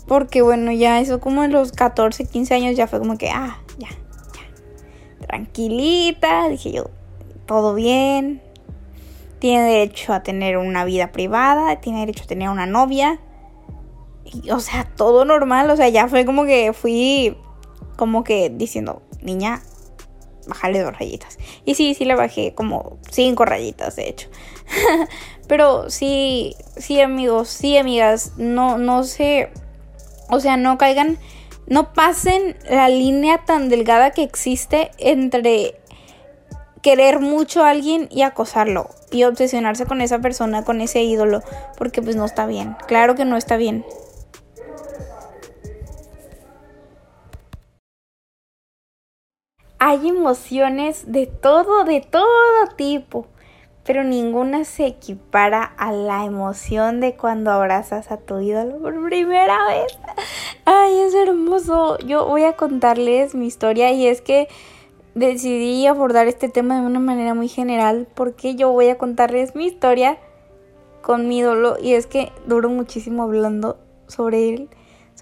Porque 0.07 0.41
bueno, 0.41 0.71
ya 0.71 0.99
eso 0.99 1.19
como 1.19 1.43
en 1.43 1.51
los 1.51 1.71
14, 1.71 2.25
15 2.25 2.53
años 2.53 2.77
ya 2.77 2.87
fue 2.87 2.99
como 2.99 3.17
que, 3.17 3.29
ah, 3.29 3.59
ya, 3.77 3.89
ya. 3.89 5.25
Tranquilita, 5.27 6.47
dije 6.47 6.71
yo, 6.71 6.89
todo 7.45 7.73
bien. 7.73 8.41
Tiene 9.39 9.63
derecho 9.63 10.13
a 10.13 10.23
tener 10.23 10.57
una 10.57 10.85
vida 10.85 11.11
privada, 11.11 11.79
tiene 11.81 11.99
derecho 12.01 12.23
a 12.23 12.27
tener 12.27 12.49
una 12.49 12.65
novia. 12.65 13.19
O 14.51 14.60
sea, 14.60 14.86
todo 14.96 15.25
normal, 15.25 15.69
o 15.69 15.77
sea, 15.77 15.89
ya 15.89 16.07
fue 16.07 16.25
como 16.25 16.46
que 16.46 16.74
fui 16.74 17.38
como 17.96 18.24
que 18.24 18.50
diciendo, 18.50 19.01
niña, 19.22 19.62
bajarle 20.48 20.81
dos 20.81 20.98
rayitas. 20.98 21.38
Y 21.65 21.75
sí, 21.75 21.93
sí 21.93 22.05
le 22.05 22.15
bajé 22.15 22.53
como 22.55 22.98
cinco 23.12 23.46
rayitas, 23.46 23.96
de 23.96 24.10
hecho. 24.10 24.29
Pero 25.48 25.89
sí, 25.89 26.55
sí 26.75 27.01
amigos, 27.01 27.50
sí 27.50 27.77
amigas, 27.77 28.34
no, 28.38 28.77
no 28.77 29.03
sé, 29.03 29.50
o 30.29 30.39
sea, 30.39 30.57
no 30.57 30.77
caigan, 30.77 31.17
no 31.67 31.93
pasen 31.93 32.57
la 32.69 32.89
línea 32.89 33.46
tan 33.46 33.69
delgada 33.69 34.12
que 34.12 34.24
existe 34.24 34.91
entre 34.98 35.79
querer 36.81 37.19
mucho 37.19 37.63
a 37.63 37.72
alguien 37.72 38.07
y 38.12 38.22
acosarlo 38.22 38.89
y 39.12 39.24
obsesionarse 39.24 39.86
con 39.86 40.01
esa 40.01 40.19
persona, 40.19 40.63
con 40.63 40.81
ese 40.81 41.01
ídolo, 41.01 41.41
porque 41.77 42.01
pues 42.01 42.15
no 42.15 42.25
está 42.25 42.46
bien, 42.46 42.75
claro 42.88 43.15
que 43.15 43.25
no 43.25 43.38
está 43.38 43.57
bien. 43.57 43.86
Hay 49.79 50.07
emociones 50.07 51.12
de 51.12 51.27
todo, 51.27 51.84
de 51.84 52.01
todo 52.01 52.25
tipo, 52.75 53.27
pero 53.86 54.03
ninguna 54.03 54.63
se 54.63 54.88
equipara 54.88 55.62
a 55.63 55.91
la 55.91 56.25
emoción 56.25 57.00
de 57.00 57.15
cuando 57.15 57.51
abrazas 57.51 58.12
a 58.12 58.17
tu 58.17 58.39
ídolo 58.39 58.79
por 58.79 59.05
primera 59.05 59.67
vez. 59.67 60.00
Ay, 60.65 61.00
es 61.01 61.13
hermoso. 61.13 62.00
Yo 62.00 62.25
voy 62.25 62.43
a 62.46 62.53
contarles 62.53 63.36
mi 63.36 63.46
historia 63.46 63.91
y 63.91 64.07
es 64.07 64.22
que 64.22 64.48
decidí 65.13 65.86
abordar 65.86 66.27
este 66.27 66.50
tema 66.50 66.79
de 66.79 66.86
una 66.88 67.00
manera 67.00 67.36
muy 67.36 67.48
general 67.48 68.07
porque 68.15 68.55
yo 68.55 68.72
voy 68.72 68.89
a 68.89 68.98
contarles 68.98 69.55
mi 69.55 69.67
historia 69.67 70.17
con 71.03 71.27
mi 71.27 71.38
ídolo 71.38 71.77
y 71.79 71.93
es 71.93 72.07
que 72.07 72.31
duro 72.48 72.69
muchísimo 72.69 73.24
hablando 73.24 73.77
sobre 74.07 74.50
él 74.50 74.69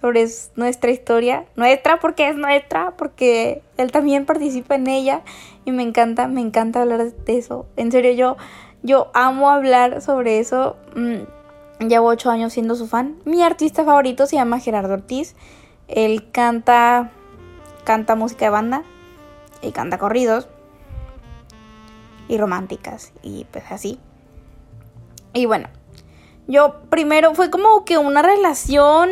sobre 0.06 0.28
nuestra 0.56 0.92
historia, 0.92 1.46
nuestra 1.56 2.00
porque 2.00 2.30
es 2.30 2.36
nuestra, 2.36 2.92
porque 2.92 3.64
él 3.78 3.92
también 3.92 4.28
participa 4.28 4.76
en 4.76 4.86
ella 4.86 5.22
y 5.66 5.72
me 5.72 5.82
encanta, 5.82 6.28
me 6.28 6.42
encanta 6.42 6.84
hablar 6.84 7.12
de 7.12 7.38
eso. 7.40 7.66
En 7.76 7.92
serio, 7.92 8.12
yo, 8.12 8.38
yo 8.84 9.10
amo 9.16 9.50
hablar 9.50 10.04
sobre 10.04 10.38
eso. 10.40 10.76
Mm, 10.96 11.88
llevo 11.88 12.10
ocho 12.10 12.30
años 12.30 12.54
siendo 12.54 12.76
su 12.76 12.86
fan. 12.86 13.16
Mi 13.26 13.42
artista 13.42 13.84
favorito 13.84 14.28
se 14.28 14.36
llama 14.36 14.60
Gerardo 14.60 14.94
Ortiz. 14.94 15.36
Él 15.88 16.30
canta, 16.32 17.10
canta 17.84 18.14
música 18.14 18.46
de 18.46 18.52
banda 18.52 18.84
y 19.64 19.72
canta 19.72 19.98
corridos 19.98 20.48
y 22.28 22.38
románticas 22.38 23.12
y 23.24 23.46
pues 23.46 23.72
así. 23.72 23.98
Y 25.34 25.48
bueno, 25.48 25.68
yo 26.48 26.76
primero 26.92 27.34
fue 27.34 27.50
como 27.50 27.86
que 27.86 27.98
una 27.98 28.22
relación 28.22 29.10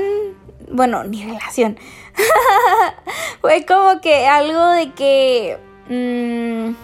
bueno, 0.73 1.03
ni 1.03 1.23
relación. 1.23 1.77
Fue 3.41 3.65
como 3.65 4.01
que 4.01 4.27
algo 4.27 4.67
de 4.67 4.91
que... 4.91 5.57
Mmm, 5.87 6.75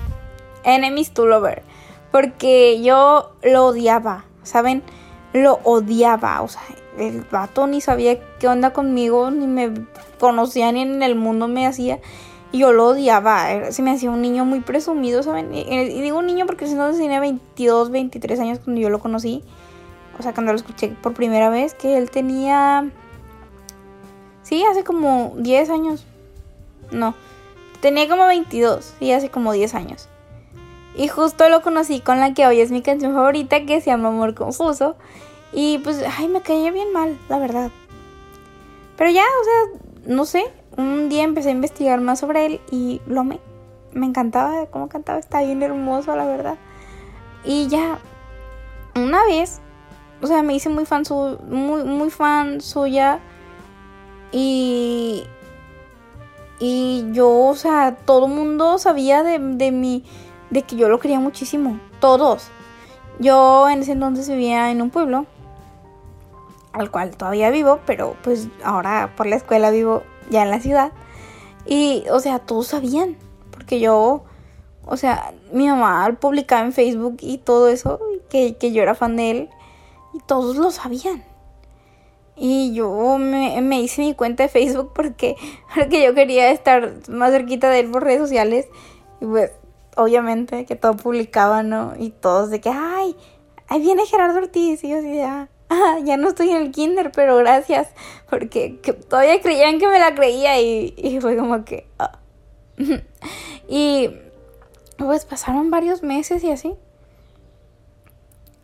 enemies 0.63 1.11
to 1.11 1.25
lover. 1.25 1.63
Porque 2.11 2.81
yo 2.81 3.31
lo 3.43 3.65
odiaba, 3.65 4.25
¿saben? 4.43 4.83
Lo 5.33 5.59
odiaba. 5.63 6.41
O 6.41 6.47
sea, 6.47 6.61
el 6.97 7.21
vato 7.21 7.67
ni 7.67 7.81
sabía 7.81 8.19
qué 8.39 8.47
onda 8.47 8.73
conmigo, 8.73 9.31
ni 9.31 9.47
me 9.47 9.73
conocía, 10.19 10.71
ni 10.71 10.81
en 10.81 11.03
el 11.03 11.15
mundo 11.15 11.47
me 11.47 11.65
hacía. 11.65 11.99
Y 12.51 12.59
yo 12.59 12.71
lo 12.71 12.87
odiaba. 12.87 13.71
Se 13.71 13.81
me 13.81 13.91
hacía 13.91 14.09
un 14.09 14.21
niño 14.21 14.45
muy 14.45 14.61
presumido, 14.61 15.21
¿saben? 15.23 15.53
Y, 15.53 15.63
digo 16.01 16.19
un 16.19 16.25
niño 16.25 16.45
porque 16.45 16.67
si 16.67 16.73
no 16.73 16.91
tenía 16.91 17.19
22, 17.19 17.91
23 17.91 18.39
años 18.39 18.59
cuando 18.59 18.81
yo 18.81 18.89
lo 18.89 18.99
conocí. 18.99 19.43
O 20.17 20.23
sea, 20.23 20.33
cuando 20.33 20.51
lo 20.51 20.57
escuché 20.57 20.89
por 21.01 21.13
primera 21.13 21.49
vez, 21.49 21.73
que 21.73 21.97
él 21.97 22.11
tenía 22.11 22.91
Sí, 24.49 24.65
hace 24.65 24.83
como 24.83 25.33
10 25.37 25.69
años. 25.69 26.05
No, 26.89 27.13
tenía 27.81 28.09
como 28.09 28.25
22, 28.25 28.95
sí, 28.97 29.11
hace 29.11 29.29
como 29.29 29.53
10 29.53 29.75
años. 29.75 30.09
Y 30.95 31.07
justo 31.07 31.49
lo 31.49 31.61
conocí 31.61 31.99
con 31.99 32.19
la 32.19 32.33
que 32.33 32.47
hoy 32.47 32.59
es 32.59 32.71
mi 32.71 32.81
canción 32.81 33.13
favorita, 33.13 33.63
que 33.67 33.79
se 33.79 33.91
llama 33.91 34.09
Amor 34.09 34.33
Confuso. 34.33 34.95
Y 35.53 35.77
pues, 35.77 36.03
ay, 36.17 36.29
me 36.29 36.41
caía 36.41 36.71
bien 36.71 36.91
mal, 36.91 37.15
la 37.29 37.37
verdad. 37.37 37.69
Pero 38.97 39.11
ya, 39.11 39.21
o 39.21 39.43
sea, 39.43 39.81
no 40.15 40.25
sé, 40.25 40.43
un 40.77 41.09
día 41.09 41.25
empecé 41.25 41.49
a 41.49 41.51
investigar 41.51 42.01
más 42.01 42.19
sobre 42.19 42.47
él 42.47 42.61
y 42.71 43.01
lo 43.05 43.21
amé. 43.21 43.39
Me 43.93 44.07
encantaba 44.07 44.65
cómo 44.65 44.89
cantaba, 44.89 45.19
está 45.19 45.43
bien 45.43 45.61
hermoso, 45.61 46.15
la 46.15 46.25
verdad. 46.25 46.57
Y 47.45 47.67
ya, 47.67 47.99
una 48.95 49.23
vez, 49.25 49.61
o 50.23 50.25
sea, 50.25 50.41
me 50.41 50.55
hice 50.55 50.69
muy 50.69 50.87
fan, 50.87 51.05
su, 51.05 51.37
muy, 51.47 51.83
muy 51.83 52.09
fan 52.09 52.61
suya 52.61 53.19
y, 54.31 55.23
y 56.59 57.05
yo, 57.11 57.47
o 57.47 57.55
sea, 57.55 57.97
todo 58.05 58.27
el 58.27 58.33
mundo 58.33 58.77
sabía 58.77 59.23
de, 59.23 59.39
de 59.39 59.71
mí, 59.71 60.03
de 60.49 60.63
que 60.63 60.75
yo 60.75 60.89
lo 60.89 60.99
quería 60.99 61.19
muchísimo. 61.19 61.79
Todos. 61.99 62.49
Yo 63.19 63.69
en 63.69 63.81
ese 63.81 63.93
entonces 63.93 64.29
vivía 64.29 64.71
en 64.71 64.81
un 64.81 64.89
pueblo, 64.89 65.25
al 66.71 66.91
cual 66.91 67.15
todavía 67.17 67.49
vivo, 67.49 67.79
pero 67.85 68.15
pues 68.23 68.47
ahora 68.63 69.13
por 69.17 69.25
la 69.25 69.35
escuela 69.35 69.71
vivo 69.71 70.03
ya 70.29 70.43
en 70.43 70.51
la 70.51 70.59
ciudad. 70.59 70.91
Y, 71.65 72.05
o 72.11 72.19
sea, 72.19 72.39
todos 72.39 72.67
sabían, 72.67 73.17
porque 73.51 73.79
yo, 73.79 74.23
o 74.85 74.97
sea, 74.97 75.33
mi 75.51 75.67
mamá 75.67 76.17
publicaba 76.19 76.65
en 76.65 76.73
Facebook 76.73 77.17
y 77.19 77.39
todo 77.39 77.67
eso, 77.67 77.99
que, 78.29 78.55
que 78.55 78.71
yo 78.71 78.81
era 78.81 78.95
fan 78.95 79.15
de 79.17 79.31
él, 79.31 79.49
y 80.13 80.19
todos 80.19 80.55
lo 80.55 80.71
sabían. 80.71 81.23
Y 82.41 82.73
yo 82.73 83.17
me, 83.17 83.81
hice 83.81 84.01
mi 84.01 84.15
cuenta 84.15 84.43
de 84.43 84.49
Facebook 84.49 84.93
porque, 84.95 85.35
porque 85.75 86.03
yo 86.03 86.13
quería 86.13 86.51
estar 86.51 86.93
más 87.09 87.31
cerquita 87.31 87.69
de 87.69 87.81
él 87.81 87.91
por 87.91 88.03
redes 88.03 88.21
sociales. 88.21 88.67
Y 89.19 89.25
pues, 89.25 89.51
obviamente, 89.97 90.65
que 90.65 90.75
todo 90.75 90.95
publicaba, 90.95 91.63
¿no? 91.63 91.93
Y 91.99 92.11
todos 92.11 92.49
de 92.49 92.61
que, 92.61 92.69
ay, 92.69 93.15
ahí 93.67 93.81
viene 93.81 94.05
Gerardo 94.05 94.37
Ortiz. 94.37 94.83
Y 94.85 94.89
yo 94.89 94.99
así 94.99 95.19
ah, 95.19 95.49
ah, 95.69 95.97
ya 96.03 96.15
no 96.15 96.29
estoy 96.29 96.51
en 96.51 96.61
el 96.61 96.71
kinder, 96.71 97.11
pero 97.11 97.35
gracias. 97.37 97.89
Porque 98.29 98.79
todavía 99.09 99.41
creían 99.41 99.77
que 99.77 99.87
me 99.87 99.99
la 99.99 100.15
creía 100.15 100.61
y, 100.61 100.93
y 100.97 101.19
fue 101.19 101.35
como 101.35 101.65
que... 101.65 101.87
Ah. 101.99 102.19
y 103.67 104.11
Pues 104.97 105.25
pasaron 105.25 105.69
varios 105.71 106.03
meses 106.03 106.43
y 106.43 106.51
así. 106.51 106.75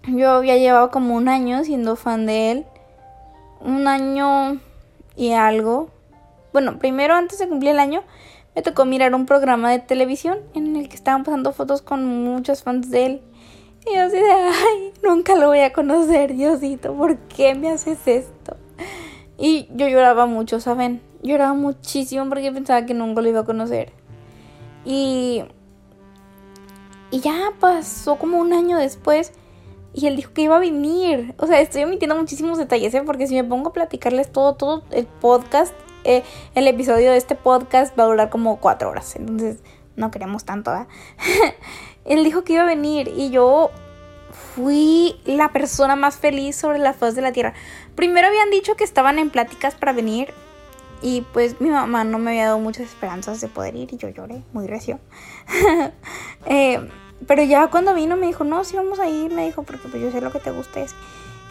Yo 0.07 0.29
había 0.31 0.57
llevado 0.57 0.91
como 0.91 1.15
un 1.15 1.27
año 1.27 1.63
siendo 1.63 1.95
fan 1.95 2.25
de 2.25 2.51
él. 2.51 2.65
Un 3.65 3.87
año 3.87 4.59
y 5.17 5.31
algo. 5.31 5.89
Bueno, 6.53 6.79
primero 6.79 7.15
antes 7.15 7.39
de 7.39 7.49
cumplir 7.49 7.71
el 7.71 7.79
año 7.79 8.03
me 8.55 8.61
tocó 8.61 8.85
mirar 8.85 9.13
un 9.13 9.25
programa 9.25 9.69
de 9.71 9.79
televisión 9.79 10.37
en 10.53 10.77
el 10.77 10.87
que 10.87 10.95
estaban 10.95 11.23
pasando 11.23 11.51
fotos 11.51 11.81
con 11.81 12.05
muchos 12.23 12.63
fans 12.63 12.89
de 12.89 13.05
él. 13.05 13.21
Y 13.85 13.95
yo 13.95 14.03
así 14.03 14.15
de, 14.15 14.31
ay, 14.31 14.93
nunca 15.03 15.35
lo 15.35 15.47
voy 15.47 15.59
a 15.59 15.73
conocer, 15.73 16.35
Diosito, 16.35 16.93
¿por 16.93 17.17
qué 17.17 17.53
me 17.55 17.69
haces 17.69 18.07
esto? 18.07 18.55
Y 19.37 19.67
yo 19.75 19.87
lloraba 19.87 20.25
mucho, 20.25 20.59
¿saben? 20.59 21.01
Lloraba 21.21 21.53
muchísimo 21.53 22.27
porque 22.29 22.51
pensaba 22.51 22.85
que 22.85 22.93
nunca 22.93 23.21
lo 23.21 23.29
iba 23.29 23.41
a 23.41 23.45
conocer. 23.45 23.91
Y... 24.85 25.43
Y 27.11 27.19
ya 27.19 27.51
pasó 27.59 28.17
como 28.17 28.39
un 28.39 28.53
año 28.53 28.77
después 28.77 29.33
y 29.95 30.07
él 30.07 30.17
dijo 30.17 30.33
que 30.33 30.41
iba 30.41 30.57
a 30.57 30.59
venir. 30.59 31.33
O 31.37 31.47
sea, 31.47 31.61
estoy 31.61 31.83
omitiendo 31.83 32.17
muchísimos 32.17 32.57
detalles, 32.57 32.93
¿eh? 32.93 33.03
Porque 33.05 33.27
si 33.27 33.35
me 33.35 33.45
pongo 33.45 33.69
a 33.69 33.73
platicarles 33.73 34.29
todo, 34.29 34.55
todo 34.55 34.83
el 34.91 35.05
podcast, 35.05 35.73
eh, 36.03 36.21
el 36.53 36.67
episodio 36.67 37.11
de 37.11 37.17
este 37.17 37.35
podcast 37.35 37.97
va 37.97 38.03
a 38.03 38.07
durar 38.07 38.29
como 38.29 38.59
cuatro 38.59 38.89
horas. 38.89 39.15
Entonces, 39.15 39.59
no 39.95 40.11
queremos 40.11 40.43
tanto, 40.43 40.75
¿eh? 40.75 40.85
él 42.05 42.25
dijo 42.25 42.43
que 42.43 42.53
iba 42.53 42.63
a 42.63 42.65
venir 42.65 43.07
y 43.15 43.29
yo 43.29 43.71
fui 44.53 45.15
la 45.23 45.53
persona 45.53 45.95
más 45.95 46.17
feliz 46.17 46.57
sobre 46.57 46.77
la 46.77 46.91
faz 46.91 47.15
de 47.15 47.21
la 47.21 47.31
tierra. 47.31 47.53
Primero 47.95 48.27
habían 48.27 48.49
dicho 48.49 48.75
que 48.75 48.83
estaban 48.83 49.17
en 49.17 49.29
pláticas 49.29 49.75
para 49.75 49.93
venir 49.93 50.33
y 51.01 51.21
pues 51.31 51.61
mi 51.61 51.69
mamá 51.69 52.03
no 52.03 52.19
me 52.19 52.31
había 52.31 52.47
dado 52.47 52.59
muchas 52.59 52.87
esperanzas 52.87 53.39
de 53.39 53.47
poder 53.47 53.75
ir 53.77 53.93
y 53.93 53.97
yo 53.97 54.09
lloré 54.09 54.43
muy 54.51 54.67
recio. 54.67 54.99
eh, 56.47 56.85
pero 57.27 57.43
ya 57.43 57.67
cuando 57.67 57.93
vino 57.93 58.15
me 58.15 58.27
dijo, 58.27 58.43
no, 58.43 58.63
sí 58.63 58.75
vamos 58.75 58.99
a 58.99 59.07
ir, 59.09 59.31
me 59.31 59.45
dijo, 59.45 59.63
porque 59.63 59.87
pues 59.87 60.01
yo 60.01 60.11
sé 60.11 60.21
lo 60.21 60.31
que 60.31 60.39
te 60.39 60.51
gusta 60.51 60.81
es. 60.81 60.95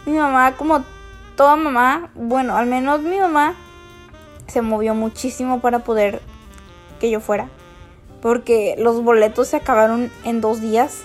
Mi 0.05 0.13
mamá, 0.13 0.55
como 0.55 0.83
toda 1.35 1.55
mamá, 1.55 2.09
bueno, 2.15 2.55
al 2.55 2.65
menos 2.65 3.01
mi 3.01 3.19
mamá 3.19 3.55
se 4.47 4.61
movió 4.61 4.95
muchísimo 4.95 5.59
para 5.59 5.79
poder 5.79 6.21
que 6.99 7.09
yo 7.09 7.19
fuera. 7.19 7.49
Porque 8.21 8.75
los 8.77 9.03
boletos 9.03 9.49
se 9.49 9.57
acabaron 9.57 10.11
en 10.23 10.41
dos 10.41 10.61
días. 10.61 11.03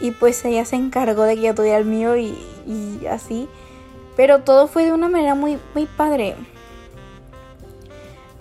Y 0.00 0.12
pues 0.12 0.44
ella 0.44 0.64
se 0.64 0.76
encargó 0.76 1.22
de 1.22 1.36
que 1.36 1.42
yo 1.42 1.54
tuviera 1.54 1.78
el 1.78 1.84
mío 1.84 2.16
y, 2.16 2.36
y 2.66 3.06
así. 3.06 3.48
Pero 4.16 4.40
todo 4.40 4.66
fue 4.66 4.84
de 4.84 4.92
una 4.92 5.08
manera 5.08 5.34
muy, 5.34 5.58
muy 5.74 5.86
padre. 5.86 6.34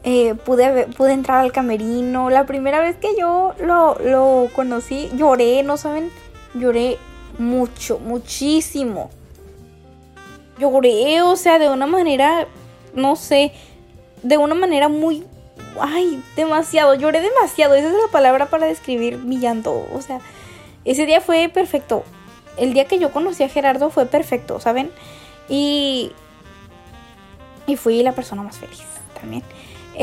Eh, 0.04 0.34
pude, 0.34 0.88
pude 0.88 1.14
entrar 1.14 1.40
al 1.40 1.52
camerino. 1.52 2.30
La 2.30 2.46
primera 2.46 2.80
vez 2.80 2.96
que 2.98 3.16
yo 3.20 3.54
lo, 3.60 3.98
lo 4.00 4.50
conocí, 4.54 5.10
lloré, 5.16 5.64
¿no 5.64 5.78
saben? 5.78 6.12
Lloré 6.54 6.98
mucho, 7.38 8.00
muchísimo. 8.00 9.10
Lloré, 10.58 11.22
o 11.22 11.36
sea, 11.36 11.60
de 11.60 11.70
una 11.70 11.88
manera, 11.88 12.48
no 12.94 13.16
sé, 13.16 13.54
de 14.24 14.38
una 14.38 14.56
manera 14.56 14.90
muy... 14.90 15.26
Ay, 15.80 16.22
demasiado, 16.36 16.96
lloré 16.96 17.22
demasiado. 17.22 17.76
Esa 17.76 17.88
es 17.88 17.94
la 17.94 18.12
palabra 18.12 18.48
para 18.48 18.68
describir 18.68 19.20
mi 19.20 19.40
llanto. 19.40 19.88
O 19.94 20.02
sea, 20.02 20.20
ese 20.84 21.06
día 21.06 21.22
fue 21.22 21.50
perfecto. 21.50 22.04
El 22.58 22.74
día 22.74 22.86
que 22.86 23.00
yo 23.00 23.12
conocí 23.12 23.44
a 23.44 23.50
Gerardo 23.50 23.90
fue 23.90 24.06
perfecto, 24.06 24.60
¿saben? 24.60 24.92
Y... 25.48 26.12
Y 27.68 27.76
fui 27.76 28.02
la 28.02 28.12
persona 28.14 28.42
más 28.42 28.58
feliz 28.58 28.84
también. 29.20 29.44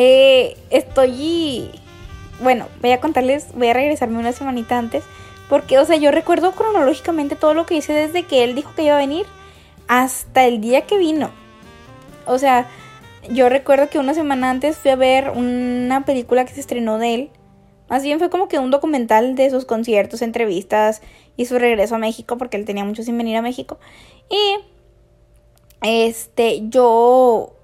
Eh, 0.01 0.57
estoy. 0.71 1.73
Bueno, 2.41 2.69
voy 2.81 2.93
a 2.93 3.01
contarles, 3.01 3.49
voy 3.55 3.67
a 3.67 3.73
regresarme 3.73 4.21
una 4.21 4.31
semanita 4.31 4.79
antes. 4.79 5.03
Porque, 5.49 5.77
o 5.81 5.85
sea, 5.85 5.97
yo 5.97 6.13
recuerdo 6.13 6.53
cronológicamente 6.53 7.35
todo 7.35 7.53
lo 7.53 7.67
que 7.67 7.75
hice 7.75 7.93
desde 7.93 8.23
que 8.23 8.45
él 8.45 8.55
dijo 8.55 8.73
que 8.77 8.85
iba 8.85 8.95
a 8.95 8.99
venir 8.99 9.27
hasta 9.89 10.45
el 10.45 10.61
día 10.61 10.83
que 10.83 10.99
vino. 10.99 11.33
O 12.27 12.39
sea, 12.39 12.69
yo 13.29 13.49
recuerdo 13.49 13.91
que 13.91 13.99
una 13.99 14.15
semana 14.15 14.51
antes 14.51 14.79
fui 14.79 14.93
a 14.93 14.97
ver 14.97 15.31
una 15.31 16.05
película 16.05 16.45
que 16.45 16.55
se 16.55 16.61
estrenó 16.61 16.99
de 16.99 17.15
él. 17.15 17.31
Más 17.89 18.05
bien 18.05 18.21
fue 18.21 18.31
como 18.31 18.47
que 18.47 18.61
un 18.61 18.71
documental 18.71 19.35
de 19.35 19.51
sus 19.51 19.65
conciertos, 19.65 20.23
entrevistas 20.23 21.03
y 21.37 21.47
su 21.47 21.59
regreso 21.59 21.97
a 21.97 21.99
México, 21.99 22.39
porque 22.39 22.57
él 22.57 22.67
tenía 22.67 22.85
mucho 22.85 23.03
sin 23.03 23.19
venir 23.19 23.37
a 23.37 23.43
México. 23.43 23.81
Y 24.31 24.59
este, 25.83 26.69
yo, 26.69 27.55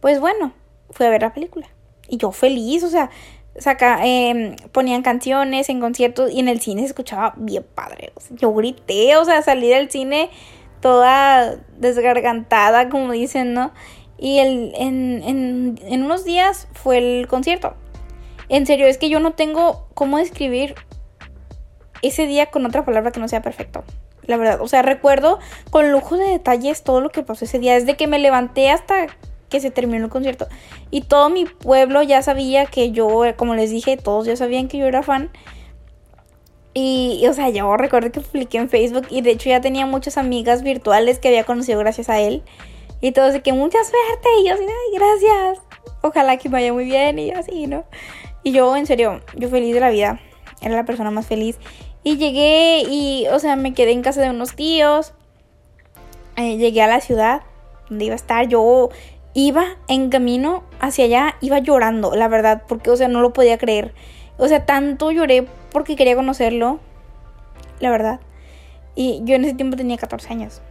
pues 0.00 0.20
bueno, 0.20 0.52
fui 0.94 1.06
a 1.06 1.10
ver 1.10 1.22
la 1.22 1.34
película. 1.34 1.66
Y 2.08 2.16
yo 2.16 2.32
feliz, 2.32 2.82
o 2.84 2.88
sea, 2.88 3.10
saca, 3.58 4.00
em, 4.04 4.56
ponían 4.72 5.02
canciones 5.02 5.68
en 5.68 5.80
conciertos 5.80 6.30
y 6.30 6.40
en 6.40 6.48
el 6.48 6.60
cine 6.60 6.82
se 6.82 6.88
escuchaba 6.88 7.34
bien 7.36 7.66
padre. 7.74 8.12
yo 8.30 8.52
grité, 8.54 9.16
o 9.16 9.24
sea, 9.24 9.42
salí 9.42 9.68
del 9.68 9.90
cine 9.90 10.30
toda 10.80 11.56
desgargantada, 11.78 12.88
como 12.88 13.12
dicen, 13.12 13.54
¿no? 13.54 13.72
Y 14.18 14.38
el, 14.38 14.72
en, 14.76 15.22
en, 15.24 15.80
en 15.82 16.02
unos 16.02 16.24
días 16.24 16.68
fue 16.72 16.98
el 16.98 17.26
concierto. 17.26 17.74
En 18.48 18.66
serio, 18.66 18.86
es 18.86 18.98
que 18.98 19.08
yo 19.08 19.18
no 19.18 19.32
tengo 19.32 19.88
cómo 19.94 20.18
describir 20.18 20.74
ese 22.02 22.26
día 22.26 22.50
con 22.50 22.66
otra 22.66 22.84
palabra 22.84 23.12
que 23.12 23.20
no 23.20 23.28
sea 23.28 23.42
perfecto. 23.42 23.82
La 24.26 24.36
verdad, 24.36 24.60
o 24.60 24.68
sea, 24.68 24.82
recuerdo 24.82 25.38
con 25.70 25.90
lujo 25.90 26.16
de 26.16 26.28
detalles 26.28 26.82
todo 26.82 27.00
lo 27.00 27.10
que 27.10 27.22
pasó 27.22 27.44
ese 27.44 27.58
día. 27.58 27.74
Desde 27.74 27.96
que 27.96 28.06
me 28.06 28.18
levanté 28.18 28.70
hasta 28.70 29.06
que 29.54 29.60
se 29.60 29.70
terminó 29.70 30.06
el 30.06 30.10
concierto. 30.10 30.48
Y 30.90 31.02
todo 31.02 31.30
mi 31.30 31.44
pueblo 31.44 32.02
ya 32.02 32.22
sabía 32.22 32.66
que 32.66 32.90
yo, 32.90 33.22
como 33.36 33.54
les 33.54 33.70
dije, 33.70 33.96
todos 33.96 34.26
ya 34.26 34.34
sabían 34.34 34.66
que 34.66 34.78
yo 34.78 34.86
era 34.86 35.04
fan. 35.04 35.30
Y, 36.74 37.24
o 37.28 37.34
sea, 37.34 37.50
yo 37.50 37.76
recuerdo 37.76 38.10
que 38.10 38.20
publiqué 38.20 38.58
en 38.58 38.68
Facebook 38.68 39.06
y 39.10 39.20
de 39.20 39.30
hecho 39.30 39.48
ya 39.48 39.60
tenía 39.60 39.86
muchas 39.86 40.18
amigas 40.18 40.64
virtuales 40.64 41.20
que 41.20 41.28
había 41.28 41.44
conocido 41.44 41.78
gracias 41.78 42.08
a 42.08 42.18
él. 42.18 42.42
Y 43.00 43.12
todos 43.12 43.32
de 43.32 43.42
que 43.42 43.52
mucha 43.52 43.78
suerte. 43.84 44.28
Y 44.40 44.48
yo 44.48 44.54
así, 44.54 44.64
gracias. 44.92 45.64
Ojalá 46.02 46.36
que 46.36 46.48
vaya 46.48 46.72
muy 46.72 46.86
bien 46.86 47.20
y 47.20 47.30
así, 47.30 47.68
¿no? 47.68 47.84
Y 48.42 48.50
yo, 48.50 48.76
en 48.76 48.86
serio, 48.86 49.20
yo 49.36 49.48
feliz 49.48 49.72
de 49.72 49.80
la 49.80 49.90
vida. 49.90 50.18
Era 50.62 50.74
la 50.74 50.84
persona 50.84 51.12
más 51.12 51.28
feliz. 51.28 51.60
Y 52.02 52.16
llegué 52.16 52.82
y, 52.90 53.28
o 53.28 53.38
sea, 53.38 53.54
me 53.54 53.72
quedé 53.72 53.92
en 53.92 54.02
casa 54.02 54.20
de 54.20 54.30
unos 54.30 54.56
tíos. 54.56 55.12
Eh, 56.36 56.56
llegué 56.56 56.82
a 56.82 56.88
la 56.88 57.00
ciudad 57.00 57.42
donde 57.88 58.06
iba 58.06 58.14
a 58.14 58.16
estar. 58.16 58.48
Yo 58.48 58.90
iba 59.34 59.76
en 59.88 60.10
camino 60.10 60.62
hacia 60.80 61.04
allá, 61.04 61.36
iba 61.40 61.58
llorando, 61.58 62.14
la 62.14 62.28
verdad, 62.28 62.62
porque, 62.66 62.90
o 62.90 62.96
sea, 62.96 63.08
no 63.08 63.20
lo 63.20 63.32
podía 63.32 63.58
creer. 63.58 63.92
O 64.38 64.48
sea, 64.48 64.64
tanto 64.64 65.10
lloré 65.10 65.46
porque 65.70 65.96
quería 65.96 66.16
conocerlo, 66.16 66.80
la 67.80 67.90
verdad. 67.90 68.20
Y 68.94 69.20
yo 69.24 69.34
en 69.34 69.44
ese 69.44 69.54
tiempo 69.54 69.76
tenía 69.76 69.96
14 69.96 70.32
años. 70.32 70.62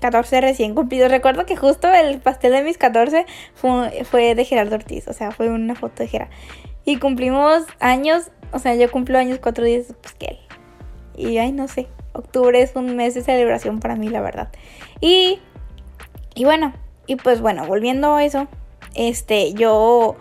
14 0.00 0.40
recién 0.42 0.74
cumplidos. 0.74 1.10
Recuerdo 1.10 1.46
que 1.46 1.56
justo 1.56 1.90
el 1.92 2.20
pastel 2.20 2.52
de 2.52 2.62
mis 2.62 2.76
14 2.76 3.24
fue, 3.54 4.34
de 4.34 4.44
Gerardo 4.44 4.76
Ortiz, 4.76 5.08
o 5.08 5.12
sea, 5.12 5.30
fue 5.30 5.48
una 5.48 5.74
foto 5.74 6.02
de 6.02 6.08
Gerardo. 6.08 6.34
Y 6.84 6.98
cumplimos 6.98 7.64
años, 7.80 8.30
o 8.52 8.58
sea, 8.58 8.74
yo 8.74 8.90
cumplo 8.90 9.18
años 9.18 9.38
cuatro 9.42 9.64
días 9.64 9.88
después 9.88 10.14
que 10.14 10.26
él. 10.26 10.38
Y 11.16 11.38
ay, 11.38 11.52
no 11.52 11.68
sé, 11.68 11.88
octubre 12.12 12.60
es 12.60 12.76
un 12.76 12.96
mes 12.96 13.14
de 13.14 13.22
celebración 13.22 13.80
para 13.80 13.96
mí, 13.96 14.08
la 14.08 14.20
verdad. 14.20 14.50
Y, 15.00 15.40
y 16.34 16.44
bueno, 16.44 16.74
y 17.06 17.16
pues 17.16 17.40
bueno, 17.40 17.66
volviendo 17.66 18.14
a 18.14 18.24
eso, 18.24 18.46
este, 18.94 19.52
yo, 19.54 20.16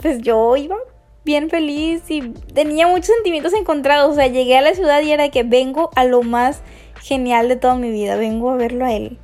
pues 0.00 0.18
yo 0.20 0.56
iba 0.56 0.76
bien 1.24 1.50
feliz 1.50 2.02
y 2.08 2.20
tenía 2.54 2.86
muchos 2.86 3.14
sentimientos 3.14 3.52
encontrados. 3.54 4.12
O 4.12 4.14
sea, 4.14 4.26
llegué 4.26 4.58
a 4.58 4.62
la 4.62 4.74
ciudad 4.74 5.02
y 5.02 5.12
era 5.12 5.30
que 5.30 5.42
vengo 5.42 5.90
a 5.94 6.04
lo 6.04 6.22
más 6.22 6.62
genial 7.00 7.48
de 7.48 7.56
toda 7.56 7.74
mi 7.76 7.90
vida, 7.90 8.16
vengo 8.16 8.50
a 8.50 8.56
verlo 8.56 8.84
a 8.84 8.92
él. 8.92 9.18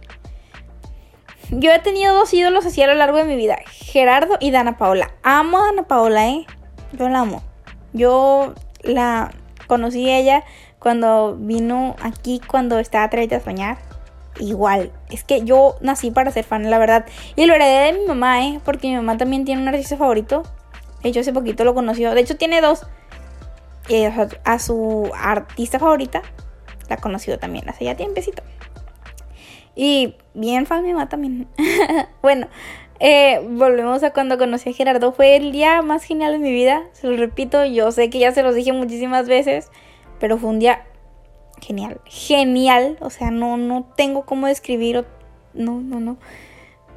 Yo 1.50 1.72
he 1.72 1.78
tenido 1.78 2.14
dos 2.14 2.32
ídolos 2.34 2.66
así 2.66 2.82
a 2.82 2.86
lo 2.86 2.94
largo 2.94 3.16
de 3.16 3.24
mi 3.24 3.36
vida, 3.36 3.58
Gerardo 3.66 4.36
y 4.40 4.50
Dana 4.50 4.76
Paola. 4.76 5.12
Amo 5.22 5.58
a 5.58 5.66
Dana 5.66 5.82
Paola, 5.84 6.28
¿eh? 6.28 6.46
Yo 6.92 7.08
la 7.08 7.20
amo. 7.20 7.42
Yo 7.94 8.54
la 8.82 9.32
conocí 9.66 10.10
a 10.10 10.18
ella 10.18 10.44
cuando 10.78 11.36
vino 11.38 11.96
aquí, 12.00 12.40
cuando 12.46 12.78
estaba 12.78 13.04
Atrevida 13.04 13.38
a 13.38 13.40
Soñar 13.40 13.87
igual. 14.38 14.92
Es 15.10 15.24
que 15.24 15.42
yo 15.44 15.76
nací 15.80 16.10
para 16.10 16.30
ser 16.30 16.44
fan, 16.44 16.70
la 16.70 16.78
verdad. 16.78 17.06
Y 17.36 17.46
lo 17.46 17.54
heredé 17.54 17.92
de 17.92 17.98
mi 17.98 18.06
mamá, 18.06 18.44
¿eh? 18.44 18.60
Porque 18.64 18.88
mi 18.88 18.96
mamá 18.96 19.16
también 19.16 19.44
tiene 19.44 19.62
un 19.62 19.68
artista 19.68 19.96
favorito. 19.96 20.42
De 21.02 21.10
hecho, 21.10 21.20
hace 21.20 21.32
poquito 21.32 21.64
lo 21.64 21.74
conoció. 21.74 22.14
De 22.14 22.20
hecho, 22.20 22.36
tiene 22.36 22.60
dos. 22.60 22.86
Eh, 23.88 24.12
a 24.44 24.58
su 24.58 25.10
artista 25.14 25.78
favorita 25.78 26.22
la 26.88 26.98
conoció 26.98 27.38
también 27.38 27.68
hace 27.68 27.84
ya 27.84 27.96
tiempecito. 27.96 28.42
Y 29.74 30.16
bien 30.34 30.66
fan 30.66 30.82
mi 30.82 30.92
mamá 30.92 31.08
también. 31.08 31.46
bueno, 32.22 32.48
eh, 32.98 33.40
volvemos 33.48 34.02
a 34.02 34.12
cuando 34.12 34.38
conocí 34.38 34.70
a 34.70 34.72
Gerardo. 34.72 35.12
Fue 35.12 35.36
el 35.36 35.52
día 35.52 35.82
más 35.82 36.04
genial 36.04 36.32
de 36.32 36.38
mi 36.38 36.52
vida. 36.52 36.82
Se 36.92 37.06
lo 37.06 37.16
repito, 37.16 37.64
yo 37.64 37.92
sé 37.92 38.10
que 38.10 38.18
ya 38.18 38.32
se 38.32 38.42
los 38.42 38.54
dije 38.54 38.72
muchísimas 38.72 39.28
veces. 39.28 39.70
Pero 40.18 40.36
fue 40.36 40.50
un 40.50 40.58
día 40.58 40.84
genial, 41.60 42.00
genial, 42.04 42.96
o 43.00 43.10
sea, 43.10 43.30
no, 43.30 43.56
no 43.56 43.90
tengo 43.96 44.24
cómo 44.24 44.46
describir, 44.46 45.04
no, 45.54 45.80
no, 45.80 46.00
no, 46.00 46.18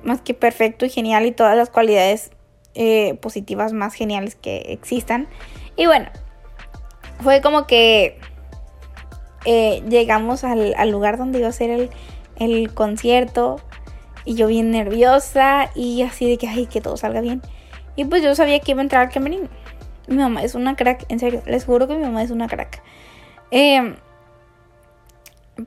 más 0.03 0.21
que 0.21 0.33
perfecto 0.33 0.85
y 0.85 0.89
genial 0.89 1.25
y 1.25 1.31
todas 1.31 1.55
las 1.55 1.69
cualidades 1.69 2.31
eh, 2.73 3.15
positivas 3.21 3.73
más 3.73 3.93
geniales 3.93 4.35
que 4.35 4.57
existan. 4.73 5.27
Y 5.75 5.85
bueno, 5.85 6.09
fue 7.21 7.41
como 7.41 7.67
que 7.67 8.17
eh, 9.45 9.83
llegamos 9.87 10.43
al, 10.43 10.89
lugar 10.89 11.17
donde 11.17 11.39
iba 11.39 11.47
a 11.47 11.53
ser 11.53 11.69
el, 11.69 11.89
el 12.37 12.73
concierto 12.73 13.59
y 14.25 14.35
yo 14.35 14.47
bien 14.47 14.71
nerviosa 14.71 15.69
y 15.75 16.01
así 16.03 16.29
de 16.29 16.37
que, 16.37 16.47
ay, 16.47 16.67
que 16.67 16.81
todo 16.81 16.97
salga 16.97 17.21
bien. 17.21 17.41
Y 17.95 18.05
pues 18.05 18.23
yo 18.23 18.33
sabía 18.35 18.59
que 18.59 18.71
iba 18.71 18.81
a 18.81 18.83
entrar 18.83 19.01
al 19.07 19.13
camerino. 19.13 19.49
Mi 20.07 20.17
mamá 20.17 20.43
es 20.43 20.55
una 20.55 20.75
crack, 20.75 21.05
en 21.09 21.19
serio, 21.19 21.41
les 21.45 21.65
juro 21.65 21.87
que 21.87 21.95
mi 21.95 22.03
mamá 22.03 22.23
es 22.23 22.31
una 22.31 22.47
crack. 22.47 22.81
Em, 23.51 23.95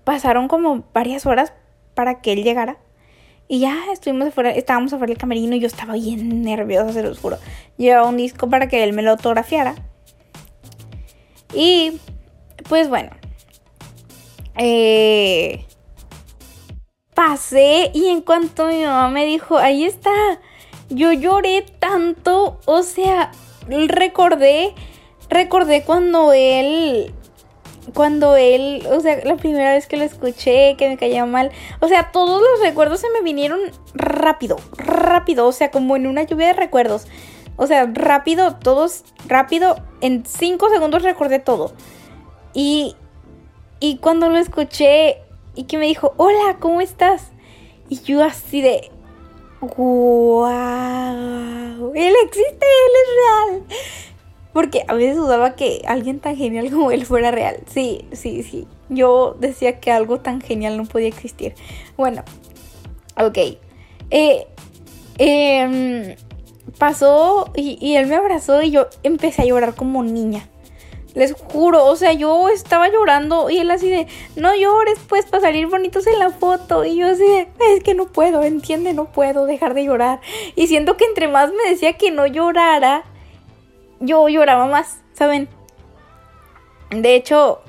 pasaron 0.02 0.48
como 0.48 0.84
varias 0.92 1.26
horas 1.26 1.52
para 1.94 2.20
que 2.20 2.32
él 2.32 2.44
llegara. 2.44 2.78
Y 3.46 3.60
ya 3.60 3.92
estuvimos 3.92 4.28
afuera, 4.28 4.50
estábamos 4.50 4.92
afuera 4.92 5.10
del 5.10 5.18
camerino 5.18 5.54
y 5.54 5.60
yo 5.60 5.66
estaba 5.66 5.94
bien 5.94 6.42
nerviosa, 6.42 6.92
se 6.92 7.02
los 7.02 7.18
juro. 7.18 7.38
Llevaba 7.76 8.08
un 8.08 8.16
disco 8.16 8.48
para 8.48 8.68
que 8.68 8.82
él 8.82 8.92
me 8.92 9.02
lo 9.02 9.10
autografiara. 9.10 9.74
Y 11.52 12.00
pues 12.68 12.88
bueno. 12.88 13.10
Eh, 14.56 15.66
pasé 17.14 17.90
y 17.94 18.08
en 18.08 18.20
cuanto 18.20 18.66
mi 18.66 18.84
mamá 18.84 19.08
me 19.08 19.24
dijo, 19.24 19.58
ahí 19.58 19.84
está, 19.84 20.10
yo 20.90 21.12
lloré 21.12 21.64
tanto, 21.78 22.60
o 22.66 22.82
sea, 22.82 23.30
recordé, 23.68 24.74
recordé 25.28 25.82
cuando 25.84 26.32
él, 26.32 27.14
cuando 27.92 28.36
él, 28.36 28.86
o 28.90 29.00
sea, 29.00 29.22
la 29.24 29.36
primera 29.36 29.72
vez 29.72 29.86
que 29.86 29.96
lo 29.96 30.04
escuché, 30.04 30.76
que 30.76 30.88
me 30.88 30.96
caía 30.96 31.26
mal, 31.26 31.50
o 31.80 31.88
sea, 31.88 32.10
todos 32.12 32.40
los 32.40 32.60
recuerdos 32.60 33.00
se 33.00 33.10
me 33.10 33.20
vinieron 33.20 33.60
rápido, 33.94 34.56
rápido, 34.76 35.46
o 35.46 35.52
sea, 35.52 35.70
como 35.70 35.96
en 35.96 36.06
una 36.06 36.22
lluvia 36.22 36.46
de 36.48 36.54
recuerdos. 36.54 37.06
O 37.56 37.66
sea, 37.66 37.88
rápido, 37.92 38.56
todos, 38.56 39.04
rápido, 39.28 39.76
en 40.00 40.24
cinco 40.26 40.70
segundos 40.70 41.02
recordé 41.02 41.38
todo. 41.38 41.72
Y, 42.52 42.96
y 43.80 43.98
cuando 43.98 44.28
lo 44.28 44.38
escuché 44.38 45.18
y 45.54 45.64
que 45.64 45.78
me 45.78 45.86
dijo, 45.86 46.14
hola, 46.16 46.56
¿cómo 46.58 46.80
estás? 46.80 47.30
Y 47.88 48.00
yo 48.00 48.24
así 48.24 48.60
de, 48.60 48.90
wow, 49.60 50.46
él 51.94 52.14
existe, 52.24 52.66
él 52.66 52.92
es 53.02 53.08
real. 53.20 53.62
Porque 54.54 54.84
a 54.88 54.94
veces 54.94 55.16
dudaba 55.16 55.56
que 55.56 55.82
alguien 55.86 56.20
tan 56.20 56.36
genial 56.36 56.70
como 56.72 56.90
él 56.90 57.04
fuera 57.04 57.30
real. 57.30 57.58
Sí, 57.66 58.06
sí, 58.12 58.42
sí. 58.42 58.66
Yo 58.88 59.36
decía 59.38 59.80
que 59.80 59.92
algo 59.92 60.20
tan 60.20 60.40
genial 60.40 60.78
no 60.78 60.84
podía 60.84 61.08
existir. 61.08 61.54
Bueno, 61.98 62.22
ok. 63.18 63.38
Eh, 64.10 64.46
em, 65.18 66.16
pasó 66.78 67.50
y, 67.54 67.76
y 67.80 67.96
él 67.96 68.06
me 68.06 68.14
abrazó 68.14 68.62
y 68.62 68.70
yo 68.70 68.86
empecé 69.02 69.42
a 69.42 69.44
llorar 69.44 69.74
como 69.74 70.02
niña. 70.02 70.48
Les 71.14 71.32
juro, 71.32 71.84
o 71.86 71.94
sea, 71.94 72.12
yo 72.12 72.48
estaba 72.48 72.88
llorando 72.88 73.48
y 73.48 73.58
él 73.58 73.70
así 73.70 73.88
de, 73.88 74.08
no 74.34 74.54
llores 74.56 74.98
pues 75.08 75.26
para 75.26 75.42
salir 75.42 75.68
bonitos 75.68 76.08
en 76.08 76.18
la 76.18 76.30
foto. 76.30 76.84
Y 76.84 76.96
yo 76.96 77.06
así 77.06 77.22
de, 77.22 77.48
es 77.72 77.84
que 77.84 77.94
no 77.94 78.06
puedo, 78.06 78.42
entiende, 78.42 78.94
no 78.94 79.06
puedo 79.06 79.46
dejar 79.46 79.74
de 79.74 79.84
llorar. 79.84 80.20
Y 80.56 80.66
siento 80.66 80.96
que 80.96 81.04
entre 81.04 81.28
más 81.28 81.50
me 81.52 81.70
decía 81.70 81.92
que 81.92 82.10
no 82.10 82.26
llorara, 82.26 83.04
yo 84.00 84.28
lloraba 84.28 84.66
más, 84.66 85.00
¿saben? 85.12 85.48
De 86.90 87.14
hecho, 87.14 87.60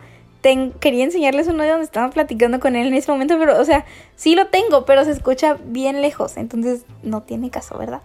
quería 0.79 1.03
enseñarles 1.03 1.47
uno 1.47 1.63
de 1.63 1.69
donde 1.69 1.85
estaba 1.85 2.09
platicando 2.09 2.59
con 2.59 2.75
él 2.75 2.87
en 2.87 2.93
ese 2.93 3.11
momento, 3.11 3.37
pero, 3.39 3.59
o 3.59 3.65
sea, 3.65 3.85
sí 4.15 4.35
lo 4.35 4.47
tengo, 4.47 4.85
pero 4.85 5.03
se 5.03 5.11
escucha 5.11 5.57
bien 5.63 6.01
lejos, 6.01 6.37
entonces 6.37 6.85
no 7.01 7.23
tiene 7.23 7.49
caso, 7.49 7.77
¿verdad? 7.77 8.01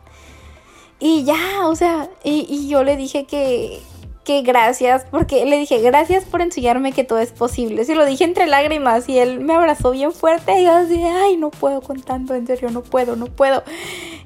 Y 0.99 1.25
ya, 1.25 1.67
o 1.67 1.77
sea, 1.77 2.09
y 2.23 2.69
yo 2.69 2.83
le 2.85 2.97
dije 2.97 3.25
que, 3.25 3.81
que 4.25 4.43
gracias, 4.43 5.07
porque 5.11 5.45
le 5.47 5.59
dije 5.59 5.81
gracias 5.81 6.25
por 6.25 6.43
enseñarme 6.43 6.93
que 6.93 7.05
todo 7.05 7.19
es 7.19 7.33
posible. 7.33 7.85
Se 7.85 7.95
lo 7.95 8.05
dije 8.05 8.25
entre 8.25 8.47
lágrimas 8.47 9.09
y 9.09 9.19
él 9.19 9.41
me 9.41 9.55
abrazó 9.55 9.91
bien 9.91 10.13
fuerte 10.13 10.61
y 10.61 10.65
yo 10.65 10.73
así, 10.73 11.03
ay, 11.03 11.37
no 11.37 11.51
puedo 11.51 11.81
con 11.81 12.01
tanto, 12.03 12.35
en 12.35 12.47
serio, 12.47 12.71
no 12.71 12.83
puedo, 12.83 13.17
no 13.17 13.27
puedo. 13.27 13.63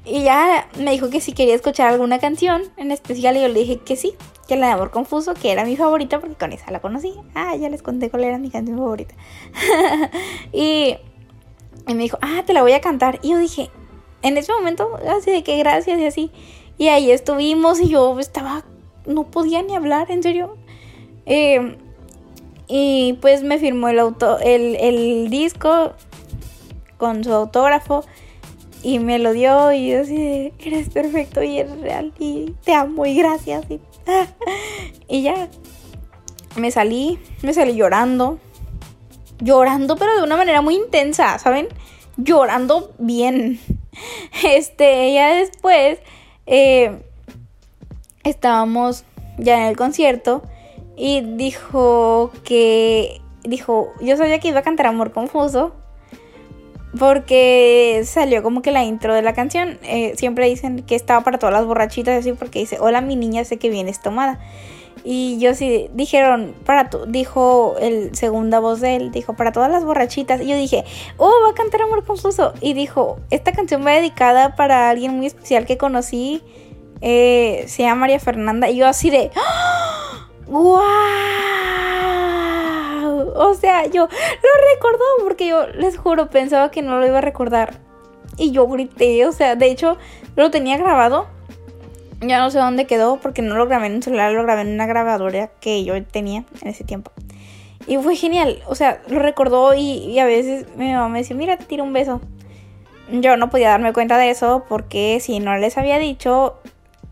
Y 0.05 0.23
ya 0.23 0.67
me 0.77 0.91
dijo 0.91 1.09
que 1.09 1.19
si 1.19 1.33
quería 1.33 1.55
escuchar 1.55 1.91
alguna 1.91 2.19
canción 2.19 2.63
en 2.77 2.91
especial 2.91 3.35
y 3.37 3.41
yo 3.41 3.47
le 3.47 3.59
dije 3.59 3.77
que 3.77 3.95
sí, 3.95 4.13
que 4.47 4.55
la 4.55 4.67
de 4.67 4.73
Amor 4.73 4.91
Confuso, 4.91 5.33
que 5.33 5.51
era 5.51 5.65
mi 5.65 5.75
favorita 5.75 6.19
porque 6.19 6.35
con 6.35 6.53
esa 6.53 6.71
la 6.71 6.79
conocí. 6.79 7.13
Ah, 7.33 7.55
ya 7.55 7.69
les 7.69 7.81
conté 7.81 8.09
cuál 8.09 8.23
era 8.23 8.37
mi 8.37 8.51
canción 8.51 8.77
favorita. 8.77 9.15
y, 10.53 10.97
y 11.87 11.93
me 11.93 12.03
dijo, 12.03 12.19
ah, 12.21 12.43
te 12.45 12.53
la 12.53 12.61
voy 12.61 12.73
a 12.73 12.81
cantar. 12.81 13.19
Y 13.23 13.31
yo 13.31 13.37
dije, 13.39 13.71
en 14.21 14.37
ese 14.37 14.53
momento, 14.53 14.97
así 15.09 15.31
de 15.31 15.43
que 15.43 15.57
gracias 15.57 15.99
y 15.99 16.05
así. 16.05 16.31
Y 16.77 16.89
ahí 16.89 17.09
estuvimos 17.11 17.79
y 17.79 17.89
yo 17.89 18.19
estaba 18.19 18.63
no 19.05 19.23
podía 19.23 19.61
ni 19.61 19.75
hablar, 19.75 20.11
en 20.11 20.23
serio. 20.23 20.57
Eh, 21.25 21.77
y 22.67 23.13
pues 23.21 23.43
me 23.43 23.59
firmó 23.59 23.89
el, 23.89 23.99
auto, 23.99 24.39
el, 24.39 25.29
disco 25.29 25.93
con 26.97 27.23
su 27.23 27.31
autógrafo 27.33 28.03
y 28.85 28.99
me 28.99 29.17
lo 29.17 29.33
dio 29.33 29.71
y 29.73 29.89
yo 29.89 30.01
así, 30.01 30.53
eres 30.59 30.89
perfecto 30.89 31.41
y 31.41 31.57
eres 31.57 31.81
real 31.81 32.13
y 32.19 32.53
te 32.63 32.75
amo 32.75 33.07
y 33.07 33.17
gracias. 33.17 33.65
Y, 33.67 33.79
y 35.07 35.23
ya, 35.23 35.49
me 36.55 36.69
salí, 36.69 37.17
me 37.41 37.55
salí 37.55 37.75
llorando, 37.75 38.37
llorando 39.39 39.95
pero 39.95 40.15
de 40.15 40.21
una 40.21 40.37
manera 40.37 40.61
muy 40.61 40.75
intensa, 40.75 41.39
¿saben? 41.39 41.67
Llorando 42.15 42.93
bien. 42.99 43.59
Este, 44.43 45.13
ya 45.13 45.33
después, 45.35 45.99
eh, 46.45 47.01
estábamos 48.23 49.05
ya 49.39 49.61
en 49.61 49.67
el 49.67 49.77
concierto 49.77 50.43
y 50.95 51.21
dijo 51.21 52.29
que 52.43 53.21
dijo, 53.43 53.93
yo 54.01 54.15
sabía 54.17 54.39
que 54.39 54.49
iba 54.49 54.59
a 54.59 54.63
cantar 54.63 54.87
Amor 54.87 55.11
Confuso 55.11 55.73
porque 56.97 58.01
salió 58.05 58.43
como 58.43 58.61
que 58.61 58.71
la 58.71 58.83
intro 58.83 59.13
de 59.13 59.21
la 59.21 59.33
canción. 59.33 59.79
Eh, 59.83 60.13
siempre 60.17 60.47
dicen 60.47 60.83
que 60.83 60.95
estaba 60.95 61.23
para 61.23 61.37
todas 61.37 61.53
las 61.53 61.65
borrachitas 61.65 62.19
así 62.19 62.33
porque 62.33 62.59
dice, 62.59 62.77
hola 62.79 63.01
mi 63.01 63.15
niña, 63.15 63.43
sé 63.43 63.57
que 63.57 63.69
vienes 63.69 64.01
tomada. 64.01 64.39
Y 65.03 65.37
yo 65.39 65.53
sí, 65.53 65.89
dijeron, 65.93 66.55
para 66.65 66.89
tu, 66.89 67.05
dijo 67.05 67.75
el 67.79 68.15
segunda 68.15 68.59
voz 68.59 68.81
de 68.81 68.95
él, 68.95 69.11
dijo, 69.11 69.35
para 69.35 69.51
todas 69.51 69.69
las 69.69 69.85
borrachitas. 69.85 70.41
Y 70.41 70.47
yo 70.47 70.57
dije, 70.57 70.83
oh, 71.17 71.31
va 71.45 71.51
a 71.51 71.53
cantar 71.53 71.83
Amor 71.83 72.03
Confuso. 72.03 72.53
Y 72.59 72.73
dijo, 72.73 73.19
esta 73.29 73.51
canción 73.51 73.85
va 73.85 73.91
dedicada 73.91 74.55
para 74.55 74.89
alguien 74.89 75.15
muy 75.15 75.27
especial 75.27 75.65
que 75.65 75.77
conocí 75.77 76.41
eh, 77.01 77.65
se 77.67 77.83
llama 77.83 78.01
María 78.01 78.19
Fernanda. 78.19 78.69
Y 78.69 78.77
yo 78.77 78.87
así 78.87 79.09
de... 79.09 79.31
¡Wow! 80.47 80.79
O 83.35 83.53
sea, 83.53 83.85
yo 83.87 84.07
lo 84.07 84.75
recordó 84.75 85.05
porque 85.23 85.47
yo 85.47 85.67
les 85.67 85.97
juro, 85.97 86.29
pensaba 86.29 86.71
que 86.71 86.81
no 86.81 86.99
lo 86.99 87.07
iba 87.07 87.17
a 87.17 87.21
recordar. 87.21 87.79
Y 88.37 88.51
yo 88.51 88.67
grité, 88.67 89.25
o 89.25 89.31
sea, 89.31 89.55
de 89.55 89.67
hecho, 89.67 89.97
lo 90.35 90.51
tenía 90.51 90.77
grabado. 90.77 91.27
Ya 92.21 92.39
no 92.39 92.49
sé 92.49 92.59
dónde 92.59 92.85
quedó 92.85 93.17
porque 93.17 93.41
no 93.41 93.55
lo 93.55 93.67
grabé 93.67 93.87
en 93.87 93.95
un 93.95 94.03
celular, 94.03 94.31
lo 94.31 94.43
grabé 94.43 94.61
en 94.61 94.73
una 94.73 94.85
grabadora 94.85 95.51
que 95.59 95.83
yo 95.83 96.01
tenía 96.03 96.43
en 96.61 96.67
ese 96.67 96.83
tiempo. 96.83 97.11
Y 97.87 97.97
fue 97.97 98.15
genial, 98.15 98.63
o 98.67 98.73
sea, 98.73 99.01
lo 99.07 99.19
recordó 99.19 99.73
y, 99.75 100.17
a 100.17 100.25
veces 100.25 100.65
mi 100.75 100.91
mamá 100.91 101.07
me 101.09 101.19
decía, 101.19 101.35
mira, 101.35 101.57
te 101.57 101.65
tiro 101.65 101.83
un 101.83 101.93
beso. 101.93 102.19
Yo 103.11 103.37
no 103.37 103.49
podía 103.51 103.69
darme 103.69 103.93
cuenta 103.93 104.17
de 104.17 104.31
eso 104.31 104.65
porque 104.67 105.19
si 105.21 105.39
no 105.39 105.55
les 105.57 105.77
había 105.77 105.99
dicho, 105.99 106.55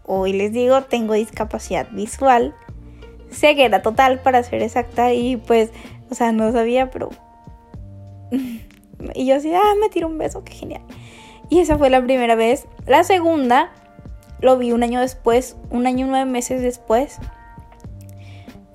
hoy 0.03 0.33
les 0.33 0.51
digo, 0.51 0.81
tengo 0.81 1.13
discapacidad 1.13 1.87
visual, 1.91 2.55
ceguera 3.29 3.83
total 3.83 4.19
para 4.19 4.41
ser 4.41 4.63
exacta 4.63 5.13
y 5.13 5.37
pues, 5.37 5.69
o 6.09 6.15
sea, 6.15 6.31
no 6.31 6.51
sabía, 6.51 6.89
pero... 6.91 7.09
y 9.13 9.25
yo 9.25 9.35
así, 9.35 9.53
ah, 9.53 9.73
me 9.79 9.89
tiro 9.89 10.07
un 10.07 10.17
beso, 10.17 10.43
qué 10.43 10.53
genial. 10.53 10.81
Y 11.49 11.59
esa 11.59 11.77
fue 11.77 11.89
la 11.89 12.01
primera 12.01 12.35
vez. 12.35 12.67
La 12.85 13.03
segunda 13.03 13.71
lo 14.39 14.57
vi 14.57 14.71
un 14.71 14.83
año 14.83 14.99
después, 14.99 15.55
un 15.69 15.87
año 15.87 16.05
y 16.05 16.09
nueve 16.09 16.25
meses 16.25 16.61
después. 16.61 17.17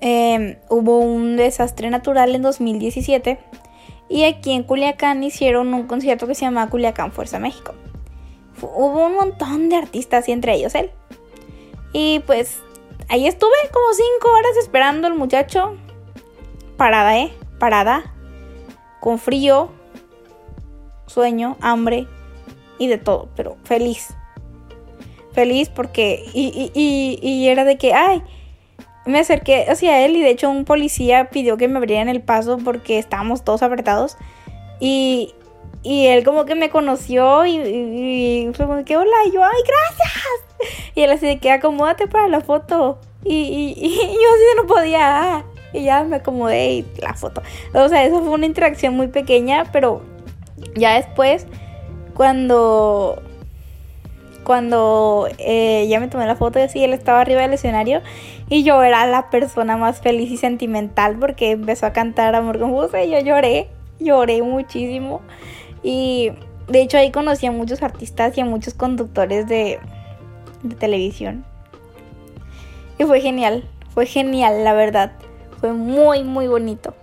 Em, 0.01 0.55
hubo 0.69 0.99
un 0.99 1.35
desastre 1.35 1.89
natural 1.89 2.33
en 2.33 2.41
2017 2.41 3.37
y 4.07 4.23
aquí 4.23 4.53
en 4.53 4.63
Culiacán 4.63 5.23
hicieron 5.23 5.73
un 5.73 5.87
concierto 5.87 6.25
que 6.25 6.35
se 6.35 6.41
llama 6.41 6.69
Culiacán 6.69 7.11
Fuerza 7.11 7.37
México. 7.37 7.75
Hubo 8.61 9.05
un 9.05 9.15
montón 9.15 9.69
de 9.69 9.75
artistas 9.75 10.27
y 10.27 10.31
entre 10.31 10.55
ellos 10.55 10.73
él. 10.75 10.89
Y 11.93 12.19
pues 12.25 12.59
ahí 13.09 13.27
estuve 13.27 13.51
como 13.71 13.93
cinco 13.93 14.35
horas 14.35 14.57
esperando 14.59 15.07
al 15.07 15.15
muchacho. 15.15 15.77
Parada, 16.79 17.17
¿eh? 17.17 17.33
Parada. 17.59 18.05
Con 19.01 19.19
frío, 19.19 19.69
sueño, 21.07 21.57
hambre 21.59 22.07
y 22.77 22.87
de 22.87 22.97
todo, 22.97 23.27
pero 23.35 23.57
feliz. 23.65 24.13
Feliz 25.33 25.67
porque... 25.67 26.23
Y, 26.33 26.71
y, 26.73 27.19
y, 27.21 27.49
era 27.49 27.65
de 27.65 27.77
que, 27.77 27.93
ay, 27.93 28.23
me 29.05 29.19
acerqué 29.19 29.65
hacia 29.67 30.05
él 30.05 30.15
y 30.15 30.21
de 30.21 30.29
hecho 30.29 30.49
un 30.49 30.63
policía 30.63 31.29
pidió 31.29 31.57
que 31.57 31.67
me 31.67 31.79
abrieran 31.79 32.07
el 32.07 32.21
paso 32.21 32.57
porque 32.57 32.97
estábamos 32.97 33.43
todos 33.43 33.61
apretados. 33.61 34.15
Y, 34.79 35.35
y 35.83 36.07
él 36.07 36.23
como 36.23 36.45
que 36.45 36.55
me 36.55 36.69
conoció 36.69 37.45
y, 37.45 38.49
fue 38.55 38.67
como 38.67 38.85
que 38.85 38.95
hola 38.95 39.17
y 39.25 39.31
yo, 39.31 39.43
ay, 39.43 39.61
gracias. 39.67 40.93
Y 40.95 41.01
él 41.01 41.11
así 41.11 41.25
de 41.25 41.39
que 41.39 41.51
acomódate 41.51 42.07
para 42.07 42.29
la 42.29 42.39
foto. 42.39 42.99
Y, 43.25 43.75
y, 43.75 43.89
yo 43.97 43.97
así 44.07 44.43
no 44.55 44.65
podía. 44.65 45.43
Y 45.73 45.83
ya 45.83 46.03
me 46.03 46.17
acomodé 46.17 46.73
y 46.73 46.85
la 47.01 47.13
foto. 47.13 47.41
O 47.73 47.89
sea, 47.89 48.03
eso 48.05 48.19
fue 48.19 48.29
una 48.29 48.45
interacción 48.45 48.95
muy 48.95 49.07
pequeña, 49.07 49.65
pero 49.71 50.01
ya 50.75 50.95
después, 50.95 51.45
cuando 52.15 53.21
cuando 54.49 55.27
eh, 55.37 55.85
ya 55.89 55.99
me 55.99 56.07
tomé 56.07 56.25
la 56.25 56.35
foto 56.35 56.57
y 56.57 56.63
así, 56.63 56.83
él 56.83 56.91
estaba 56.93 57.21
arriba 57.21 57.41
del 57.41 57.53
escenario 57.53 58.01
y 58.49 58.63
yo 58.63 58.81
era 58.81 59.05
la 59.05 59.29
persona 59.29 59.77
más 59.77 60.01
feliz 60.01 60.31
y 60.31 60.37
sentimental 60.37 61.17
porque 61.19 61.51
empezó 61.51 61.85
a 61.85 61.93
cantar 61.93 62.33
Amor 62.33 62.57
Confuso 62.57 62.97
y 62.97 63.11
yo 63.11 63.19
lloré, 63.19 63.69
lloré 63.99 64.41
muchísimo. 64.41 65.21
Y 65.83 66.31
de 66.67 66.81
hecho 66.81 66.97
ahí 66.97 67.11
conocí 67.11 67.45
a 67.45 67.51
muchos 67.51 67.83
artistas 67.83 68.35
y 68.39 68.41
a 68.41 68.45
muchos 68.45 68.73
conductores 68.73 69.47
de, 69.47 69.77
de 70.63 70.75
televisión. 70.75 71.45
Y 72.97 73.03
fue 73.03 73.21
genial, 73.21 73.69
fue 73.93 74.07
genial, 74.07 74.63
la 74.63 74.73
verdad. 74.73 75.11
Fue 75.59 75.73
muy, 75.73 76.23
muy 76.23 76.47
bonito. 76.47 76.93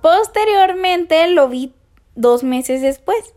Posteriormente 0.00 1.28
lo 1.28 1.48
vi 1.48 1.72
dos 2.14 2.42
meses 2.42 2.82
después. 2.82 3.34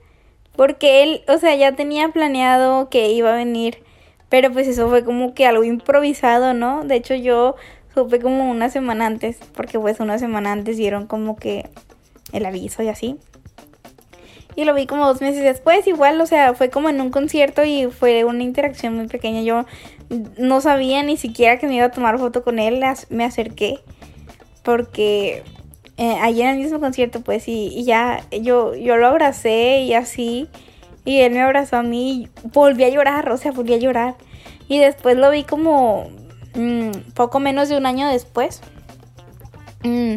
Porque 0.55 1.03
él, 1.03 1.23
o 1.27 1.37
sea, 1.37 1.55
ya 1.55 1.73
tenía 1.73 2.09
planeado 2.09 2.89
que 2.89 3.11
iba 3.11 3.33
a 3.33 3.35
venir. 3.35 3.83
Pero 4.29 4.51
pues 4.51 4.67
eso 4.67 4.89
fue 4.89 5.03
como 5.03 5.33
que 5.33 5.45
algo 5.45 5.63
improvisado, 5.63 6.53
¿no? 6.53 6.83
De 6.83 6.95
hecho 6.95 7.13
yo 7.13 7.55
supe 7.93 8.19
como 8.19 8.49
una 8.49 8.69
semana 8.69 9.05
antes. 9.05 9.37
Porque 9.53 9.79
pues 9.79 9.99
una 9.99 10.17
semana 10.17 10.51
antes 10.51 10.77
dieron 10.77 11.07
como 11.07 11.35
que 11.35 11.69
el 12.31 12.45
aviso 12.45 12.81
y 12.83 12.87
así. 12.87 13.19
Y 14.55 14.63
lo 14.63 14.73
vi 14.73 14.85
como 14.85 15.05
dos 15.05 15.19
meses 15.19 15.43
después, 15.43 15.85
igual, 15.85 16.19
o 16.21 16.25
sea, 16.25 16.53
fue 16.53 16.69
como 16.69 16.87
en 16.87 17.01
un 17.01 17.09
concierto 17.09 17.65
y 17.65 17.87
fue 17.87 18.23
una 18.23 18.41
interacción 18.41 18.95
muy 18.95 19.07
pequeña. 19.07 19.41
Yo 19.41 19.65
no 20.37 20.61
sabía 20.61 21.03
ni 21.03 21.17
siquiera 21.17 21.57
que 21.57 21.67
me 21.67 21.75
iba 21.75 21.85
a 21.85 21.91
tomar 21.91 22.17
foto 22.17 22.43
con 22.43 22.59
él, 22.59 22.83
me 23.09 23.23
acerqué. 23.23 23.79
Porque 24.63 25.43
eh, 25.97 26.17
allí 26.21 26.41
en 26.41 26.49
el 26.49 26.57
mismo 26.57 26.79
concierto, 26.79 27.21
pues, 27.21 27.47
y, 27.47 27.83
ya 27.85 28.25
yo, 28.31 28.75
yo 28.75 28.97
lo 28.97 29.07
abracé 29.07 29.81
y 29.81 29.93
así, 29.93 30.49
y 31.05 31.19
él 31.19 31.33
me 31.33 31.41
abrazó 31.41 31.77
a 31.77 31.83
mí, 31.83 32.27
volví 32.53 32.83
a 32.83 32.89
llorar, 32.89 33.31
o 33.31 33.37
sea, 33.37 33.51
volví 33.51 33.73
a 33.73 33.77
llorar. 33.77 34.15
Y 34.67 34.79
después 34.79 35.15
lo 35.15 35.29
vi 35.29 35.43
como 35.43 36.09
mm, 36.55 37.13
poco 37.13 37.39
menos 37.39 37.69
de 37.69 37.77
un 37.77 37.85
año 37.85 38.09
después. 38.09 38.61
Mm, 39.83 40.15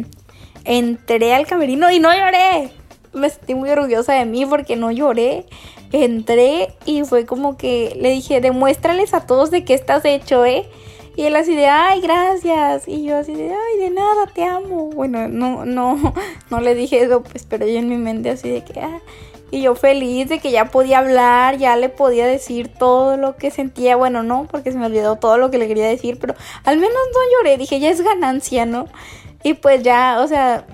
entré 0.65 1.33
al 1.33 1.47
camerino 1.47 1.91
y 1.91 1.99
no 1.99 2.11
lloré. 2.11 2.71
Me 3.13 3.29
sentí 3.29 3.55
muy 3.55 3.69
orgullosa 3.69 4.13
de 4.13 4.25
mí 4.25 4.45
porque 4.45 4.75
no 4.75 4.91
lloré. 4.91 5.45
Entré 5.91 6.69
y 6.85 7.03
fue 7.03 7.25
como 7.25 7.57
que 7.57 7.97
le 7.99 8.09
dije, 8.11 8.41
demuéstrales 8.41 9.13
a 9.13 9.25
todos 9.25 9.51
de 9.51 9.65
qué 9.65 9.73
estás 9.73 10.05
hecho, 10.05 10.45
¿eh? 10.45 10.67
Y 11.15 11.23
él 11.23 11.35
así 11.35 11.55
de, 11.55 11.67
ay, 11.67 11.99
gracias. 11.99 12.87
Y 12.87 13.03
yo 13.03 13.17
así 13.17 13.33
de, 13.33 13.51
ay, 13.51 13.79
de 13.79 13.89
nada, 13.89 14.27
te 14.33 14.45
amo. 14.45 14.89
Bueno, 14.91 15.27
no, 15.27 15.65
no, 15.65 16.13
no 16.49 16.59
le 16.61 16.75
dije 16.75 17.01
eso, 17.01 17.23
pues, 17.23 17.45
pero 17.45 17.67
yo 17.67 17.79
en 17.79 17.89
mi 17.89 17.97
mente 17.97 18.29
así 18.29 18.49
de 18.49 18.63
que, 18.63 18.79
ah. 18.79 19.01
Y 19.51 19.61
yo 19.63 19.73
feliz 19.73 20.29
de 20.29 20.39
que 20.39 20.51
ya 20.51 20.65
podía 20.65 20.99
hablar, 20.99 21.57
ya 21.57 21.75
le 21.75 21.89
podía 21.89 22.27
decir 22.27 22.67
todo 22.67 23.17
lo 23.17 23.35
que 23.35 23.51
sentía. 23.51 23.95
Bueno, 23.95 24.21
no, 24.21 24.47
porque 24.49 24.71
se 24.71 24.77
me 24.77 24.85
olvidó 24.85 25.17
todo 25.17 25.37
lo 25.37 25.49
que 25.49 25.57
le 25.57 25.67
quería 25.67 25.87
decir, 25.87 26.19
pero 26.19 26.35
al 26.63 26.77
menos 26.77 26.93
no 26.93 27.19
lloré. 27.37 27.57
Dije, 27.57 27.79
ya 27.79 27.89
es 27.89 28.01
ganancia, 28.01 28.65
¿no? 28.65 28.87
Y 29.43 29.55
pues 29.55 29.81
ya, 29.83 30.21
o 30.23 30.27
sea, 30.27 30.67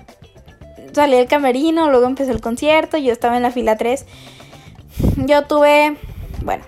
salí 0.96 1.16
del 1.16 1.28
camerino, 1.28 1.90
luego 1.90 2.06
empezó 2.06 2.32
el 2.32 2.40
concierto, 2.40 2.96
yo 2.96 3.12
estaba 3.12 3.36
en 3.36 3.42
la 3.42 3.50
fila 3.50 3.76
3. 3.76 4.04
Yo 5.18 5.46
tuve, 5.46 5.96
bueno, 6.42 6.64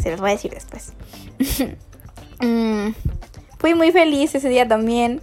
se 0.00 0.10
los 0.10 0.20
voy 0.20 0.30
a 0.30 0.32
decir 0.34 0.52
después. 0.52 0.92
Mm, 2.38 2.90
fui 3.58 3.74
muy 3.74 3.92
feliz 3.92 4.34
ese 4.34 4.50
día 4.50 4.68
también. 4.68 5.22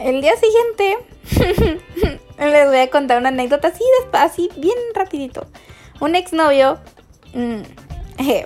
El 0.00 0.20
día 0.20 0.32
siguiente 0.34 0.98
les 2.38 2.66
voy 2.66 2.78
a 2.78 2.90
contar 2.90 3.18
una 3.18 3.28
anécdota 3.28 3.68
así, 3.68 3.84
así 4.10 4.50
bien 4.56 4.74
rapidito. 4.94 5.46
Un 6.00 6.16
exnovio 6.16 6.80
mm, 7.34 7.60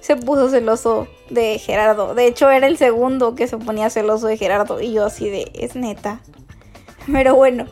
se 0.00 0.16
puso 0.16 0.50
celoso 0.50 1.08
de 1.30 1.58
Gerardo. 1.58 2.14
De 2.14 2.28
hecho, 2.28 2.48
era 2.48 2.68
el 2.68 2.76
segundo 2.76 3.34
que 3.34 3.48
se 3.48 3.58
ponía 3.58 3.90
celoso 3.90 4.28
de 4.28 4.36
Gerardo. 4.36 4.80
Y 4.80 4.92
yo 4.92 5.06
así 5.06 5.28
de, 5.28 5.50
es 5.54 5.74
neta. 5.74 6.20
Pero 7.12 7.34
bueno, 7.34 7.66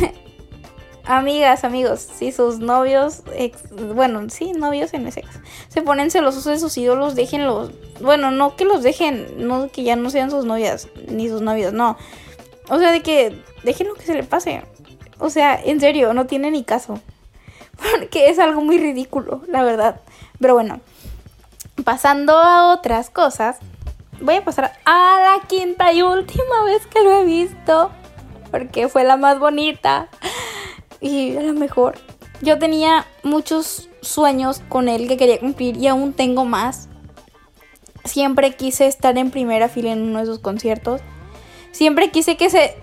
Amigas, 1.04 1.64
amigos, 1.64 2.00
si 2.00 2.30
sus 2.30 2.60
novios, 2.60 3.22
bueno, 3.92 4.30
sí, 4.30 4.52
novios 4.52 4.94
en 4.94 5.08
ese 5.08 5.24
se 5.66 5.82
ponen 5.82 6.12
celosos 6.12 6.44
de 6.44 6.60
sus 6.60 6.76
ídolos, 6.78 7.16
déjenlos. 7.16 7.72
Bueno, 8.00 8.30
no 8.30 8.54
que 8.54 8.64
los 8.64 8.84
dejen, 8.84 9.48
no 9.48 9.68
que 9.68 9.82
ya 9.82 9.96
no 9.96 10.10
sean 10.10 10.30
sus 10.30 10.44
novias 10.44 10.88
ni 11.08 11.28
sus 11.28 11.42
novios, 11.42 11.72
no. 11.72 11.96
O 12.68 12.78
sea, 12.78 12.92
de 12.92 13.02
que 13.02 13.36
déjenlo 13.64 13.94
que 13.94 14.02
se 14.02 14.14
le 14.14 14.22
pase. 14.22 14.62
O 15.18 15.28
sea, 15.28 15.60
en 15.60 15.80
serio, 15.80 16.14
no 16.14 16.26
tiene 16.26 16.52
ni 16.52 16.62
caso. 16.62 17.00
Porque 17.98 18.28
es 18.28 18.38
algo 18.38 18.60
muy 18.60 18.78
ridículo, 18.78 19.42
la 19.48 19.64
verdad. 19.64 20.00
Pero 20.38 20.54
bueno, 20.54 20.80
pasando 21.84 22.38
a 22.38 22.72
otras 22.72 23.10
cosas, 23.10 23.58
voy 24.20 24.36
a 24.36 24.44
pasar 24.44 24.72
a 24.84 25.18
la 25.40 25.48
quinta 25.48 25.92
y 25.92 26.02
última 26.02 26.62
vez 26.64 26.86
que 26.86 27.02
lo 27.02 27.12
he 27.12 27.24
visto. 27.24 27.90
Porque 28.52 28.88
fue 28.88 29.02
la 29.02 29.16
más 29.16 29.40
bonita 29.40 30.08
y 31.00 31.36
a 31.36 31.42
lo 31.42 31.54
mejor 31.54 31.98
yo 32.42 32.58
tenía 32.58 33.06
muchos 33.24 33.88
sueños 34.02 34.62
con 34.68 34.88
él 34.88 35.08
que 35.08 35.16
quería 35.16 35.40
cumplir 35.40 35.76
y 35.76 35.88
aún 35.88 36.12
tengo 36.12 36.44
más. 36.44 36.88
Siempre 38.04 38.54
quise 38.54 38.86
estar 38.86 39.16
en 39.18 39.30
primera 39.30 39.68
fila 39.68 39.92
en 39.92 40.02
uno 40.02 40.20
de 40.20 40.26
sus 40.26 40.38
conciertos. 40.38 41.00
Siempre 41.72 42.10
quise 42.10 42.36
que, 42.36 42.50
se 42.50 42.76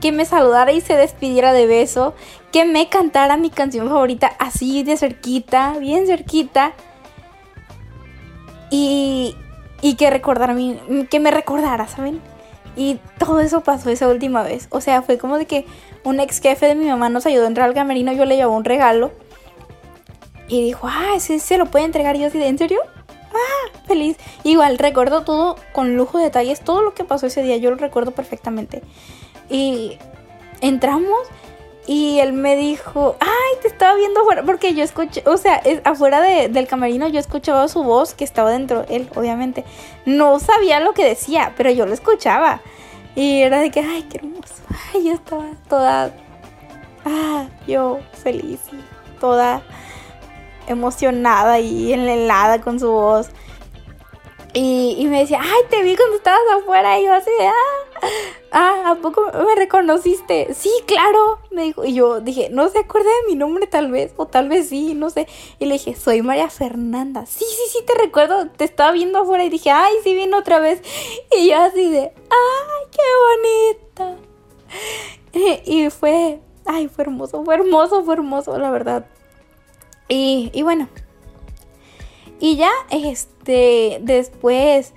que 0.00 0.12
me 0.12 0.24
saludara 0.24 0.72
y 0.72 0.80
se 0.80 0.96
despidiera 0.96 1.52
de 1.52 1.66
beso. 1.66 2.14
Que 2.50 2.64
me 2.64 2.88
cantara 2.88 3.36
mi 3.36 3.50
canción 3.50 3.88
favorita 3.88 4.32
así 4.38 4.82
de 4.82 4.96
cerquita, 4.96 5.78
bien 5.78 6.06
cerquita. 6.06 6.72
Y, 8.70 9.36
y 9.82 9.94
que, 9.96 10.10
recordara 10.10 10.56
que 11.08 11.20
me 11.20 11.30
recordara, 11.30 11.86
¿saben? 11.86 12.20
Y 12.76 12.98
todo 13.18 13.40
eso 13.40 13.62
pasó 13.62 13.90
esa 13.90 14.08
última 14.08 14.42
vez. 14.42 14.68
O 14.70 14.80
sea, 14.80 15.02
fue 15.02 15.18
como 15.18 15.38
de 15.38 15.46
que 15.46 15.66
un 16.04 16.20
ex 16.20 16.40
jefe 16.40 16.66
de 16.66 16.74
mi 16.74 16.86
mamá 16.86 17.08
nos 17.08 17.26
ayudó 17.26 17.44
a 17.44 17.48
entrar 17.48 17.68
al 17.68 17.74
camerino, 17.74 18.12
yo 18.12 18.24
le 18.24 18.36
llevaba 18.36 18.56
un 18.56 18.64
regalo. 18.64 19.12
Y 20.48 20.62
dijo, 20.64 20.86
ah, 20.90 21.12
ese 21.16 21.38
se 21.38 21.58
lo 21.58 21.66
puede 21.66 21.84
entregar. 21.84 22.16
Yo 22.16 22.26
así 22.26 22.42
¿en 22.42 22.58
serio? 22.58 22.80
Ah, 23.08 23.78
feliz. 23.86 24.16
Igual, 24.44 24.78
recuerdo 24.78 25.22
todo 25.22 25.56
con 25.72 25.96
lujo 25.96 26.18
de 26.18 26.24
detalles, 26.24 26.60
todo 26.60 26.82
lo 26.82 26.94
que 26.94 27.04
pasó 27.04 27.26
ese 27.26 27.42
día, 27.42 27.56
yo 27.56 27.70
lo 27.70 27.76
recuerdo 27.76 28.10
perfectamente. 28.10 28.82
Y 29.48 29.98
entramos 30.60 31.18
y 31.86 32.20
él 32.20 32.32
me 32.32 32.56
dijo, 32.56 33.16
ay, 33.20 33.41
te 33.62 33.68
estaba 33.68 33.94
viendo 33.94 34.20
afuera, 34.20 34.42
porque 34.42 34.74
yo 34.74 34.82
escuché, 34.82 35.22
o 35.26 35.36
sea, 35.36 35.62
afuera 35.84 36.20
del 36.20 36.66
camerino 36.66 37.08
yo 37.08 37.20
escuchaba 37.20 37.68
su 37.68 37.82
voz 37.82 38.12
que 38.12 38.24
estaba 38.24 38.50
dentro, 38.50 38.84
él, 38.88 39.08
obviamente. 39.14 39.64
No 40.04 40.38
sabía 40.40 40.80
lo 40.80 40.92
que 40.92 41.04
decía, 41.04 41.54
pero 41.56 41.70
yo 41.70 41.86
lo 41.86 41.94
escuchaba. 41.94 42.60
Y 43.14 43.42
era 43.42 43.60
de 43.60 43.70
que, 43.70 43.80
ay, 43.80 44.02
qué 44.10 44.18
hermoso. 44.18 44.54
Ay, 44.92 45.04
yo 45.06 45.12
estaba 45.12 45.46
toda, 45.68 46.10
ah, 47.04 47.46
yo 47.66 48.00
feliz 48.22 48.60
toda 49.20 49.62
emocionada 50.66 51.60
y 51.60 51.92
enlelada 51.92 52.60
con 52.60 52.80
su 52.80 52.90
voz. 52.90 53.30
Y, 54.54 55.06
me 55.06 55.20
decía, 55.20 55.40
ay, 55.40 55.62
te 55.70 55.82
vi 55.82 55.96
cuando 55.96 56.16
estabas 56.16 56.40
afuera. 56.58 57.00
Y 57.00 57.04
yo 57.04 57.14
así, 57.14 57.30
ah, 57.40 58.06
ah, 58.52 58.90
¿a 58.90 58.94
poco 58.96 59.24
me 59.32 59.54
reconociste? 59.54 60.52
Sí, 60.52 60.70
claro, 60.86 61.38
me 61.50 61.62
dijo. 61.62 61.84
Y 61.86 61.94
yo 61.94 62.20
dije, 62.20 62.48
no 62.50 62.68
se 62.68 62.80
acuerda 62.80 63.08
de 63.08 63.32
mi 63.32 63.34
nombre 63.34 63.66
tal 63.66 63.90
vez, 63.90 64.12
o 64.16 64.26
tal 64.26 64.50
vez 64.50 64.68
sí, 64.68 64.94
no 64.94 65.08
sé. 65.08 65.26
Y 65.58 65.64
le 65.64 65.74
dije, 65.74 65.94
soy 65.94 66.20
María 66.20 66.50
Fernanda. 66.50 67.24
Sí, 67.24 67.46
sí, 67.46 67.78
sí, 67.78 67.78
te 67.86 67.94
recuerdo, 67.94 68.48
te 68.50 68.64
estaba 68.64 68.92
viendo 68.92 69.20
afuera. 69.20 69.44
Y 69.44 69.48
dije, 69.48 69.70
ay, 69.70 69.94
sí, 70.04 70.14
vino 70.14 70.38
otra 70.38 70.58
vez. 70.58 70.82
Y 71.34 71.48
yo 71.48 71.56
así 71.56 71.88
de, 71.88 72.12
ay, 72.30 72.88
qué 72.90 74.04
bonita. 74.04 74.16
Y 75.64 75.88
fue, 75.88 76.40
ay, 76.66 76.88
fue 76.88 77.04
hermoso, 77.04 77.42
fue 77.42 77.54
hermoso, 77.54 78.04
fue 78.04 78.14
hermoso, 78.14 78.58
la 78.58 78.70
verdad. 78.70 79.06
Y, 80.08 80.50
y 80.52 80.62
bueno, 80.62 80.88
y 82.42 82.56
ya, 82.56 82.72
este, 82.90 84.00
después 84.02 84.94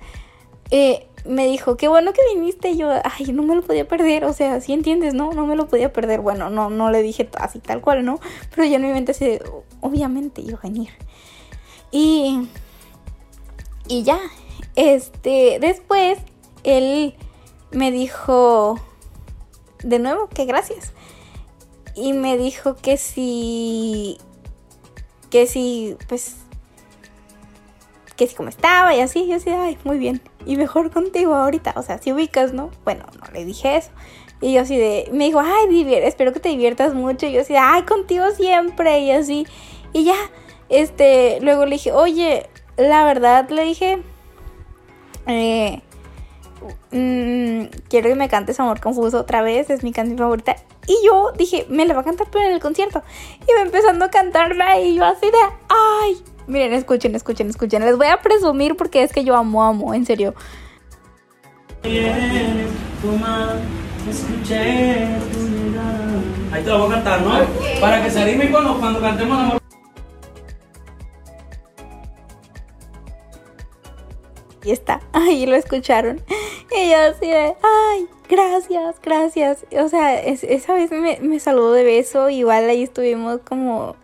eh, 0.72 1.06
me 1.24 1.46
dijo, 1.46 1.76
qué 1.76 1.86
bueno 1.86 2.12
que 2.12 2.20
viniste. 2.34 2.76
Yo, 2.76 2.90
ay, 2.90 3.26
no 3.32 3.44
me 3.44 3.54
lo 3.54 3.62
podía 3.62 3.86
perder. 3.86 4.24
O 4.24 4.32
sea, 4.32 4.60
si 4.60 4.72
entiendes, 4.72 5.14
¿no? 5.14 5.30
No 5.30 5.46
me 5.46 5.54
lo 5.54 5.68
podía 5.68 5.92
perder. 5.92 6.20
Bueno, 6.22 6.50
no, 6.50 6.70
no 6.70 6.90
le 6.90 7.02
dije 7.02 7.28
así 7.38 7.60
tal 7.60 7.82
cual, 7.82 8.04
¿no? 8.04 8.18
Pero 8.50 8.66
ya 8.66 8.78
en 8.78 8.82
mi 8.82 8.88
mente 8.88 9.12
así, 9.12 9.38
obviamente 9.80 10.40
iba 10.40 10.58
a 10.58 10.62
venir. 10.62 10.90
Y, 11.92 12.48
y 13.86 14.02
ya, 14.02 14.18
este, 14.74 15.58
después 15.60 16.18
él 16.64 17.14
me 17.70 17.92
dijo, 17.92 18.80
de 19.84 20.00
nuevo, 20.00 20.26
que 20.26 20.46
gracias. 20.46 20.94
Y 21.94 22.12
me 22.12 22.38
dijo 22.38 22.74
que 22.74 22.96
si, 22.96 24.18
que 25.30 25.46
si, 25.46 25.96
pues 26.08 26.38
que 28.16 28.26
si 28.26 28.34
como 28.34 28.48
estaba 28.48 28.94
y 28.94 29.00
así, 29.00 29.26
yo 29.28 29.36
así, 29.36 29.50
ay, 29.50 29.78
muy 29.84 29.98
bien. 29.98 30.20
Y 30.44 30.56
mejor 30.56 30.90
contigo 30.90 31.34
ahorita, 31.34 31.74
o 31.76 31.82
sea, 31.82 31.98
si 31.98 32.12
ubicas, 32.12 32.52
¿no? 32.52 32.70
Bueno, 32.84 33.04
no 33.20 33.32
le 33.32 33.44
dije 33.44 33.76
eso. 33.76 33.90
Y 34.40 34.54
yo 34.54 34.62
así 34.62 34.76
de, 34.76 35.08
me 35.12 35.24
dijo, 35.24 35.40
ay, 35.40 35.94
espero 36.02 36.32
que 36.32 36.40
te 36.40 36.48
diviertas 36.48 36.94
mucho. 36.94 37.26
Y 37.26 37.32
yo 37.32 37.40
así 37.40 37.52
de, 37.52 37.58
ay, 37.58 37.82
contigo 37.82 38.24
siempre. 38.30 39.00
Y 39.00 39.10
así. 39.10 39.46
Y 39.92 40.04
ya, 40.04 40.16
este, 40.68 41.38
luego 41.40 41.64
le 41.64 41.72
dije, 41.72 41.92
oye, 41.92 42.48
la 42.76 43.04
verdad, 43.04 43.48
le 43.48 43.64
dije, 43.64 44.02
eh, 45.26 45.80
mm, 46.90 47.66
quiero 47.88 48.08
que 48.08 48.14
me 48.14 48.28
cantes 48.28 48.60
Amor 48.60 48.80
Confuso 48.80 49.20
otra 49.20 49.42
vez, 49.42 49.70
es 49.70 49.82
mi 49.82 49.92
canción 49.92 50.18
favorita. 50.18 50.56
Y 50.86 50.96
yo 51.04 51.32
dije, 51.32 51.66
me 51.68 51.84
la 51.86 51.94
va 51.94 52.00
a 52.00 52.04
cantar 52.04 52.28
pero 52.30 52.46
en 52.46 52.52
el 52.52 52.60
concierto. 52.60 53.02
Y 53.48 53.52
me 53.54 53.62
empezando 53.62 54.04
a 54.04 54.10
cantarla 54.10 54.80
y 54.80 54.94
yo 54.94 55.04
así 55.04 55.26
de, 55.26 55.38
ay, 55.68 56.22
miren, 56.46 56.72
escuchen, 56.72 57.14
escuchen, 57.14 57.48
escuchen. 57.48 57.84
Les 57.84 57.96
voy 57.96 58.06
a 58.08 58.20
presumir 58.20 58.76
porque 58.76 59.02
es 59.02 59.12
que 59.12 59.24
yo 59.24 59.36
amo, 59.36 59.62
amo, 59.62 59.94
en 59.94 60.06
serio. 60.06 60.34
Ahí 66.52 66.62
te 66.62 66.70
lo 66.70 66.78
voy 66.78 66.88
a 66.88 66.94
cantar, 66.94 67.20
¿no? 67.22 67.38
Para 67.80 68.02
que 68.02 68.10
se 68.10 68.22
anime 68.22 68.50
cuando, 68.50 68.78
cuando 68.78 69.00
cantemos 69.00 69.38
Amor 69.38 69.66
y 74.66 74.72
está, 74.72 75.00
ahí 75.12 75.46
lo 75.46 75.54
escucharon. 75.54 76.20
Y 76.76 76.90
yo 76.90 76.98
así 76.98 77.26
de, 77.26 77.54
ay, 77.62 78.08
gracias, 78.28 78.96
gracias. 79.00 79.64
O 79.80 79.88
sea, 79.88 80.20
esa 80.20 80.74
vez 80.74 80.90
me, 80.90 81.20
me 81.20 81.38
saludó 81.38 81.72
de 81.72 81.84
beso, 81.84 82.28
igual 82.28 82.68
ahí 82.68 82.82
estuvimos 82.82 83.40
como 83.48 83.94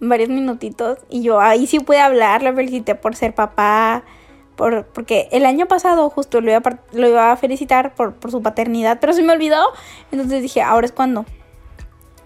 varios 0.00 0.28
minutitos 0.28 0.98
y 1.08 1.22
yo 1.22 1.40
ahí 1.40 1.66
sí 1.66 1.80
pude 1.80 2.00
hablar, 2.00 2.42
la 2.42 2.52
felicité 2.52 2.94
por 2.94 3.16
ser 3.16 3.34
papá, 3.34 4.02
por, 4.56 4.86
porque 4.86 5.28
el 5.32 5.46
año 5.46 5.66
pasado 5.66 6.10
justo 6.10 6.40
lo 6.40 6.50
iba 6.50 6.62
a, 6.64 6.78
lo 6.92 7.08
iba 7.08 7.32
a 7.32 7.36
felicitar 7.36 7.94
por, 7.94 8.14
por 8.14 8.30
su 8.30 8.42
paternidad, 8.42 8.98
pero 9.00 9.12
se 9.12 9.22
me 9.22 9.32
olvidó, 9.32 9.62
entonces 10.12 10.42
dije, 10.42 10.62
ahora 10.62 10.86
es 10.86 10.92
cuando. 10.92 11.24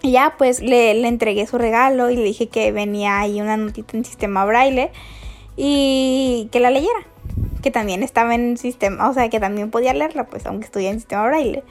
Y 0.01 0.11
ya 0.11 0.35
pues 0.37 0.61
le, 0.61 0.93
le 0.93 1.07
entregué 1.07 1.47
su 1.47 1.57
regalo 1.57 2.09
y 2.09 2.15
le 2.15 2.23
dije 2.23 2.47
que 2.47 2.71
venía 2.71 3.19
ahí 3.19 3.41
una 3.41 3.57
notita 3.57 3.97
en 3.97 4.05
sistema 4.05 4.45
braille 4.45 4.91
y 5.55 6.49
que 6.51 6.59
la 6.59 6.69
leyera 6.69 7.07
que 7.61 7.71
también 7.71 8.03
estaba 8.03 8.35
en 8.35 8.57
sistema, 8.57 9.09
o 9.09 9.13
sea, 9.15 9.27
que 9.29 9.39
también 9.39 9.71
podía 9.71 9.91
leerla, 9.93 10.27
pues 10.27 10.45
aunque 10.45 10.65
estuviera 10.65 10.93
en 10.93 10.99
sistema 10.99 11.25
braille. 11.25 11.63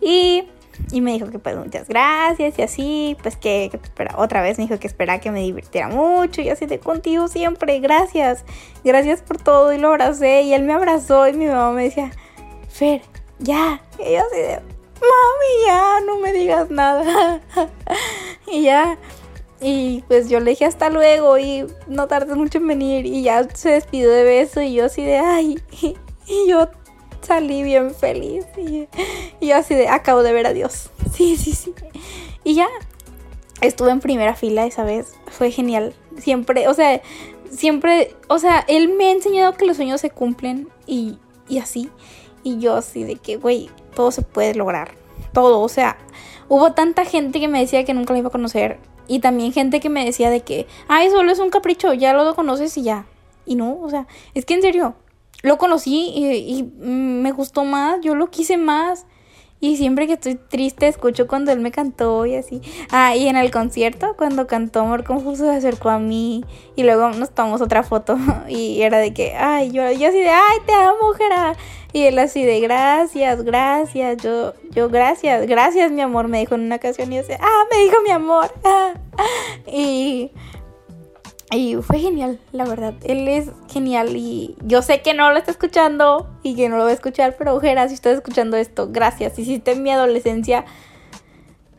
Y, 0.00 0.44
y 0.92 1.00
me 1.00 1.12
dijo 1.12 1.30
que 1.30 1.38
pues 1.38 1.56
muchas 1.56 1.88
gracias 1.88 2.58
y 2.58 2.62
así, 2.62 3.16
pues 3.22 3.36
que, 3.36 3.70
espera, 3.72 4.14
otra 4.18 4.42
vez 4.42 4.58
me 4.58 4.64
dijo 4.64 4.78
que 4.78 4.86
espera 4.86 5.20
que 5.20 5.30
me 5.30 5.40
divirtiera 5.40 5.88
mucho 5.88 6.40
y 6.40 6.48
así 6.48 6.66
de 6.66 6.80
contigo 6.80 7.28
siempre, 7.28 7.80
gracias, 7.80 8.44
gracias 8.84 9.22
por 9.22 9.38
todo 9.38 9.72
y 9.72 9.78
lo 9.78 9.88
abracé 9.88 10.42
y 10.42 10.54
él 10.54 10.62
me 10.62 10.72
abrazó 10.72 11.28
y 11.28 11.32
mi 11.32 11.46
mamá 11.46 11.72
me 11.72 11.84
decía, 11.84 12.10
Fer, 12.68 13.02
ya, 13.38 13.82
y 13.98 14.12
yo 14.12 14.20
así 14.20 14.36
de, 14.36 14.60
mami, 15.00 15.66
ya, 15.66 16.00
no 16.06 16.18
me 16.18 16.32
digas 16.32 16.70
nada. 16.70 17.40
y 18.46 18.62
ya, 18.62 18.98
y 19.60 20.02
pues 20.08 20.28
yo 20.30 20.40
le 20.40 20.50
dije 20.50 20.64
hasta 20.64 20.88
luego 20.88 21.38
y 21.38 21.66
no 21.86 22.08
tardes 22.08 22.36
mucho 22.36 22.58
en 22.58 22.66
venir 22.66 23.04
y 23.06 23.22
ya 23.22 23.46
se 23.54 23.70
despidió 23.70 24.10
de 24.10 24.24
beso 24.24 24.62
y 24.62 24.74
yo 24.74 24.86
así 24.86 25.04
de 25.04 25.18
ay 25.18 25.58
y, 26.26 26.48
yo 26.48 26.70
salí 27.30 27.62
bien 27.62 27.94
feliz 27.94 28.44
y, 29.40 29.50
así 29.52 29.76
de 29.76 29.86
acabo 29.86 30.24
de 30.24 30.32
ver 30.32 30.48
a 30.48 30.52
Dios. 30.52 30.90
Sí, 31.14 31.36
sí, 31.36 31.52
sí. 31.52 31.72
Y 32.42 32.54
ya 32.54 32.66
estuve 33.60 33.92
en 33.92 34.00
primera 34.00 34.34
fila 34.34 34.66
esa 34.66 34.82
vez. 34.82 35.14
Fue 35.28 35.52
genial. 35.52 35.94
Siempre, 36.18 36.66
o 36.66 36.74
sea, 36.74 37.00
siempre, 37.48 38.16
o 38.26 38.40
sea, 38.40 38.64
él 38.66 38.88
me 38.88 39.06
ha 39.06 39.10
enseñado 39.12 39.52
que 39.52 39.64
los 39.64 39.76
sueños 39.76 40.00
se 40.00 40.10
cumplen 40.10 40.68
y, 40.86 41.18
y 41.48 41.58
así. 41.58 41.88
Y 42.42 42.58
yo 42.58 42.74
así 42.74 43.04
de 43.04 43.14
que, 43.14 43.36
güey, 43.36 43.70
todo 43.94 44.10
se 44.10 44.22
puede 44.22 44.56
lograr. 44.56 44.96
Todo, 45.32 45.60
o 45.60 45.68
sea, 45.68 45.98
hubo 46.48 46.72
tanta 46.72 47.04
gente 47.04 47.38
que 47.38 47.46
me 47.46 47.60
decía 47.60 47.84
que 47.84 47.94
nunca 47.94 48.12
lo 48.12 48.18
iba 48.18 48.28
a 48.28 48.32
conocer 48.32 48.80
y 49.06 49.20
también 49.20 49.52
gente 49.52 49.78
que 49.78 49.88
me 49.88 50.04
decía 50.04 50.30
de 50.30 50.40
que, 50.40 50.66
ay, 50.88 51.10
solo 51.10 51.30
es 51.30 51.38
un 51.38 51.50
capricho, 51.50 51.92
ya 51.92 52.12
lo 52.12 52.34
conoces 52.34 52.76
y 52.76 52.82
ya. 52.82 53.06
Y 53.46 53.54
no, 53.54 53.78
o 53.80 53.88
sea, 53.88 54.08
es 54.34 54.44
que 54.44 54.54
en 54.54 54.62
serio, 54.62 54.96
lo 55.42 55.58
conocí 55.58 56.12
y, 56.14 56.62
me 56.78 57.32
gustó 57.32 57.64
más, 57.64 58.00
yo 58.02 58.14
lo 58.14 58.30
quise 58.30 58.56
más. 58.56 59.06
Y 59.62 59.76
siempre 59.76 60.06
que 60.06 60.14
estoy 60.14 60.36
triste 60.36 60.88
escucho 60.88 61.26
cuando 61.26 61.52
él 61.52 61.60
me 61.60 61.70
cantó 61.70 62.24
y 62.24 62.34
así. 62.34 62.62
Ah, 62.90 63.14
y 63.14 63.28
en 63.28 63.36
el 63.36 63.50
concierto, 63.50 64.14
cuando 64.16 64.46
cantó 64.46 64.80
Amor 64.80 65.04
Confuso, 65.04 65.44
se 65.44 65.50
acercó 65.50 65.90
a 65.90 65.98
mí 65.98 66.46
y 66.76 66.82
luego 66.82 67.10
nos 67.10 67.30
tomamos 67.30 67.60
otra 67.60 67.82
foto 67.82 68.16
y 68.48 68.80
era 68.80 68.96
de 68.96 69.12
que, 69.12 69.34
ay, 69.34 69.70
yo, 69.70 69.82
yo 69.92 70.08
así 70.08 70.18
de, 70.18 70.30
ay, 70.30 70.58
te 70.64 70.72
amo, 70.72 71.12
Jera. 71.12 71.56
Y 71.92 72.04
él 72.04 72.18
así 72.18 72.42
de, 72.42 72.60
gracias, 72.60 73.42
gracias, 73.42 74.22
yo, 74.22 74.54
yo, 74.70 74.88
gracias, 74.88 75.46
gracias, 75.46 75.90
mi 75.90 76.00
amor, 76.00 76.28
me 76.28 76.38
dijo 76.38 76.54
en 76.54 76.62
una 76.62 76.76
ocasión 76.76 77.12
y 77.12 77.16
yo 77.16 77.22
así, 77.22 77.32
ah, 77.38 77.64
me 77.70 77.84
dijo 77.84 77.96
mi 78.02 78.10
amor. 78.10 78.50
y 79.66 80.30
y 81.52 81.76
fue 81.76 81.98
genial, 81.98 82.38
la 82.52 82.64
verdad. 82.64 82.94
Él 83.02 83.26
es 83.26 83.50
genial 83.68 84.16
y 84.16 84.56
yo 84.64 84.82
sé 84.82 85.02
que 85.02 85.14
no 85.14 85.30
lo 85.30 85.38
está 85.38 85.50
escuchando 85.50 86.28
y 86.42 86.54
que 86.54 86.68
no 86.68 86.76
lo 86.76 86.84
va 86.84 86.90
a 86.90 86.94
escuchar, 86.94 87.34
pero 87.36 87.54
ojera, 87.54 87.88
si 87.88 87.94
estás 87.94 88.14
escuchando 88.14 88.56
esto, 88.56 88.88
gracias. 88.90 89.38
Hiciste 89.38 89.74
mi 89.74 89.90
adolescencia, 89.90 90.64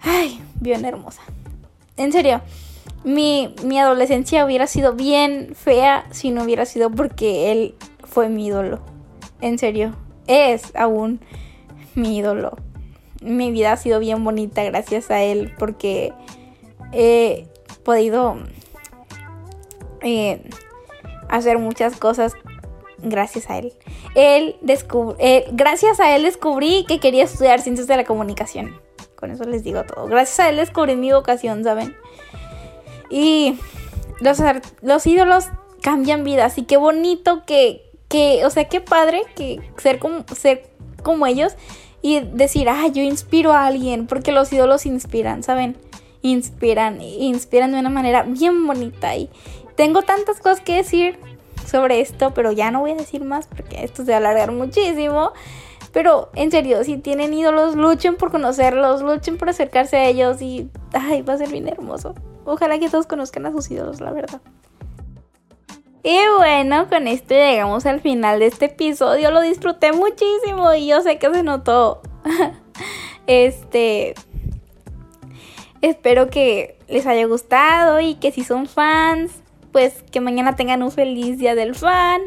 ay, 0.02 0.42
bien 0.60 0.84
hermosa. 0.84 1.22
En 1.96 2.12
serio, 2.12 2.42
mi, 3.06 3.56
mi 3.64 3.80
adolescencia 3.80 4.46
hubiera 4.46 4.68
sido 4.68 4.94
bien 4.94 5.56
fea 5.56 6.06
si 6.12 6.32
no 6.32 6.44
hubiera 6.44 6.66
sido 6.66 6.92
porque 6.92 7.52
él 7.52 7.76
fue 8.04 8.28
mi 8.28 8.48
ídolo. 8.48 8.82
En 9.40 9.58
serio, 9.58 9.96
es 10.28 10.76
aún 10.76 11.22
mi 11.96 12.18
ídolo. 12.18 12.58
Mi 13.22 13.52
vida 13.52 13.72
ha 13.74 13.78
sido 13.78 14.00
bien 14.00 14.24
bonita 14.24 14.64
gracias 14.64 15.12
a 15.12 15.22
él 15.22 15.54
porque 15.58 16.12
he 16.92 17.48
podido 17.84 18.38
eh, 20.02 20.42
hacer 21.30 21.58
muchas 21.58 21.96
cosas 21.98 22.34
gracias 23.04 23.50
a 23.50 23.58
él. 23.58 23.74
Él 24.16 24.56
gracias 25.52 26.00
a 26.00 26.16
él 26.16 26.24
descubrí 26.24 26.86
que 26.88 27.00
quería 27.00 27.24
estudiar 27.24 27.62
ciencias 27.62 27.88
de 27.88 27.98
la 27.98 28.04
comunicación. 28.04 28.80
Con 29.16 29.32
eso 29.32 29.44
les 29.44 29.64
digo 29.64 29.84
todo. 29.84 30.08
Gracias 30.08 30.40
a 30.40 30.50
él 30.50 30.58
descubrí 30.58 30.96
mi 30.96 31.12
vocación, 31.12 31.64
¿saben? 31.64 31.96
Y 33.10 33.58
los, 34.20 34.40
los 34.82 35.06
ídolos 35.06 35.46
cambian 35.82 36.24
vidas. 36.24 36.58
Y 36.58 36.64
qué 36.64 36.78
bonito 36.78 37.44
que, 37.46 37.92
que, 38.08 38.46
o 38.46 38.50
sea, 38.50 38.66
qué 38.66 38.82
padre 38.82 39.22
que 39.36 39.60
ser 39.78 40.00
como, 40.00 40.24
ser 40.36 40.64
como 41.04 41.26
ellos 41.28 41.56
y 42.02 42.20
decir, 42.20 42.70
ah, 42.70 42.88
yo 42.88 43.04
inspiro 43.04 43.54
a 43.54 43.66
alguien, 43.66 44.08
porque 44.08 44.32
los 44.32 44.52
ídolos 44.52 44.86
inspiran, 44.86 45.44
¿saben? 45.44 45.78
Inspiran, 46.24 47.02
inspiran 47.02 47.72
de 47.72 47.80
una 47.80 47.90
manera 47.90 48.24
bien 48.24 48.66
bonita 48.66 49.16
y, 49.16 49.30
tengo 49.82 50.04
tantas 50.04 50.40
cosas 50.40 50.62
que 50.62 50.76
decir 50.76 51.18
sobre 51.66 52.02
esto, 52.02 52.36
pero 52.36 52.52
ya 52.52 52.70
no 52.70 52.82
voy 52.82 52.92
a 52.92 52.96
decir 52.96 53.24
más 53.24 53.48
porque 53.48 53.84
esto 53.84 54.06
se 54.06 54.12
va 54.12 54.18
a 54.18 54.20
alargar 54.20 54.52
muchísimo. 54.52 55.32
Pero 55.92 56.30
en 56.36 56.52
serio, 56.52 56.84
si 56.84 56.98
tienen 56.98 57.34
ídolos, 57.34 57.76
luchen 57.76 58.16
por 58.16 58.30
conocerlos, 58.30 59.02
luchen 59.02 59.40
por 59.40 59.50
acercarse 59.50 59.98
a 59.98 60.06
ellos 60.06 60.40
y 60.40 60.70
ay, 60.94 61.24
va 61.24 61.34
a 61.34 61.38
ser 61.40 61.50
bien 61.50 61.68
hermoso. 61.68 62.14
Ojalá 62.46 62.78
que 62.78 62.90
todos 62.90 63.08
conozcan 63.08 63.48
a 63.48 63.52
sus 63.52 63.72
ídolos, 63.72 64.02
la 64.02 64.12
verdad. 64.12 64.40
Y 66.04 66.20
bueno, 66.38 66.88
con 66.88 67.08
esto 67.08 67.34
llegamos 67.34 67.88
al 67.88 68.02
final 68.02 68.38
de 68.40 68.46
este 68.46 68.66
episodio. 68.66 69.32
Lo 69.32 69.42
disfruté 69.42 69.94
muchísimo 69.94 70.72
y 70.76 70.86
yo 70.86 71.02
sé 71.02 71.18
que 71.18 71.34
se 71.34 71.42
notó. 71.42 72.04
este. 73.26 74.14
Espero 75.82 76.30
que 76.30 76.78
les 76.88 77.08
haya 77.08 77.26
gustado 77.26 78.00
y 78.00 78.14
que 78.14 78.32
si 78.32 78.44
son 78.44 78.68
fans, 78.68 79.41
pues 79.72 80.04
que 80.12 80.22
mañana 80.22 80.56
tengan 80.56 80.84
un 80.84 80.92
feliz 80.92 81.38
día 81.38 81.56
del 81.56 81.76
fan 81.76 82.22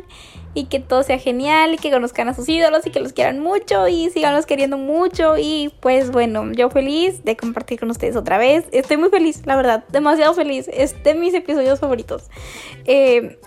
y 0.54 0.66
que 0.66 0.80
todo 0.80 1.02
sea 1.02 1.18
genial 1.18 1.74
y 1.74 1.78
que 1.78 1.90
conozcan 1.90 2.28
a 2.28 2.34
sus 2.34 2.48
ídolos 2.48 2.86
y 2.86 2.90
que 2.90 3.00
los 3.00 3.12
quieran 3.12 3.40
mucho 3.40 3.88
y 3.88 4.08
siganlos 4.10 4.46
queriendo 4.46 4.78
mucho 4.78 5.36
y 5.36 5.74
pues 5.80 6.10
bueno, 6.10 6.52
yo 6.52 6.70
feliz 6.70 7.24
de 7.24 7.36
compartir 7.36 7.80
con 7.80 7.90
ustedes 7.90 8.16
otra 8.16 8.38
vez. 8.38 8.64
Estoy 8.72 8.96
muy 8.96 9.10
feliz, 9.10 9.42
la 9.44 9.56
verdad, 9.56 9.84
demasiado 9.90 10.32
feliz. 10.34 10.70
Es 10.72 11.02
de 11.02 11.14
mis 11.14 11.34
episodios 11.34 11.80
favoritos. 11.80 12.30
Eh, 12.84 13.38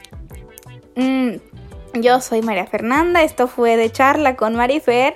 mm, 0.95 2.01
yo 2.01 2.19
soy 2.21 2.41
María 2.41 2.67
Fernanda, 2.67 3.23
esto 3.23 3.47
fue 3.47 3.77
de 3.77 3.89
charla 3.91 4.35
con 4.35 4.55
Marifer. 4.55 5.15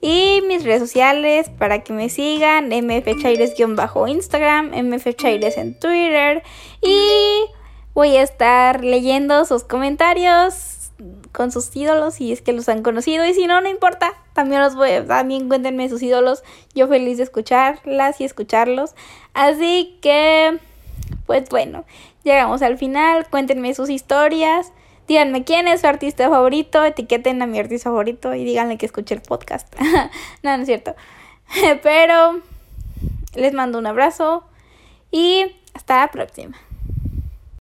Y 0.00 0.42
mis 0.46 0.62
redes 0.62 0.80
sociales 0.80 1.50
para 1.58 1.82
que 1.82 1.92
me 1.92 2.08
sigan, 2.10 2.68
mfchaires-instagram, 2.68 4.70
mfchaires 4.84 5.56
en 5.56 5.76
Twitter. 5.78 6.42
Y 6.82 7.46
voy 7.96 8.14
a 8.18 8.22
estar 8.22 8.84
leyendo 8.84 9.46
sus 9.46 9.64
comentarios 9.64 10.90
con 11.32 11.50
sus 11.50 11.74
ídolos 11.74 12.14
si 12.14 12.30
es 12.30 12.42
que 12.42 12.52
los 12.52 12.68
han 12.68 12.82
conocido 12.82 13.24
y 13.24 13.32
si 13.32 13.46
no, 13.46 13.62
no 13.62 13.70
importa, 13.70 14.12
también 14.34 14.60
los 14.60 14.74
voy, 14.74 14.90
también 15.08 15.48
cuéntenme 15.48 15.88
sus 15.88 16.02
ídolos, 16.02 16.44
yo 16.74 16.88
feliz 16.88 17.16
de 17.16 17.22
escucharlas 17.22 18.20
y 18.20 18.24
escucharlos. 18.24 18.94
Así 19.32 19.98
que, 20.02 20.58
pues 21.24 21.48
bueno, 21.48 21.86
llegamos 22.22 22.60
al 22.60 22.76
final, 22.76 23.26
cuéntenme 23.30 23.74
sus 23.74 23.88
historias 23.88 24.72
díganme 25.08 25.44
quién 25.44 25.68
es 25.68 25.80
su 25.80 25.86
artista 25.86 26.28
favorito, 26.28 26.84
etiqueten 26.84 27.40
a 27.40 27.46
mi 27.46 27.58
artista 27.58 27.90
favorito 27.90 28.34
y 28.34 28.44
díganle 28.44 28.76
que 28.76 28.86
escuche 28.86 29.14
el 29.14 29.22
podcast. 29.22 29.72
no, 30.42 30.56
no 30.56 30.62
es 30.62 30.66
cierto. 30.66 30.94
Pero 31.82 32.40
les 33.34 33.54
mando 33.54 33.78
un 33.78 33.86
abrazo 33.86 34.44
y 35.10 35.46
hasta 35.74 36.00
la 36.00 36.08
próxima. 36.08 36.58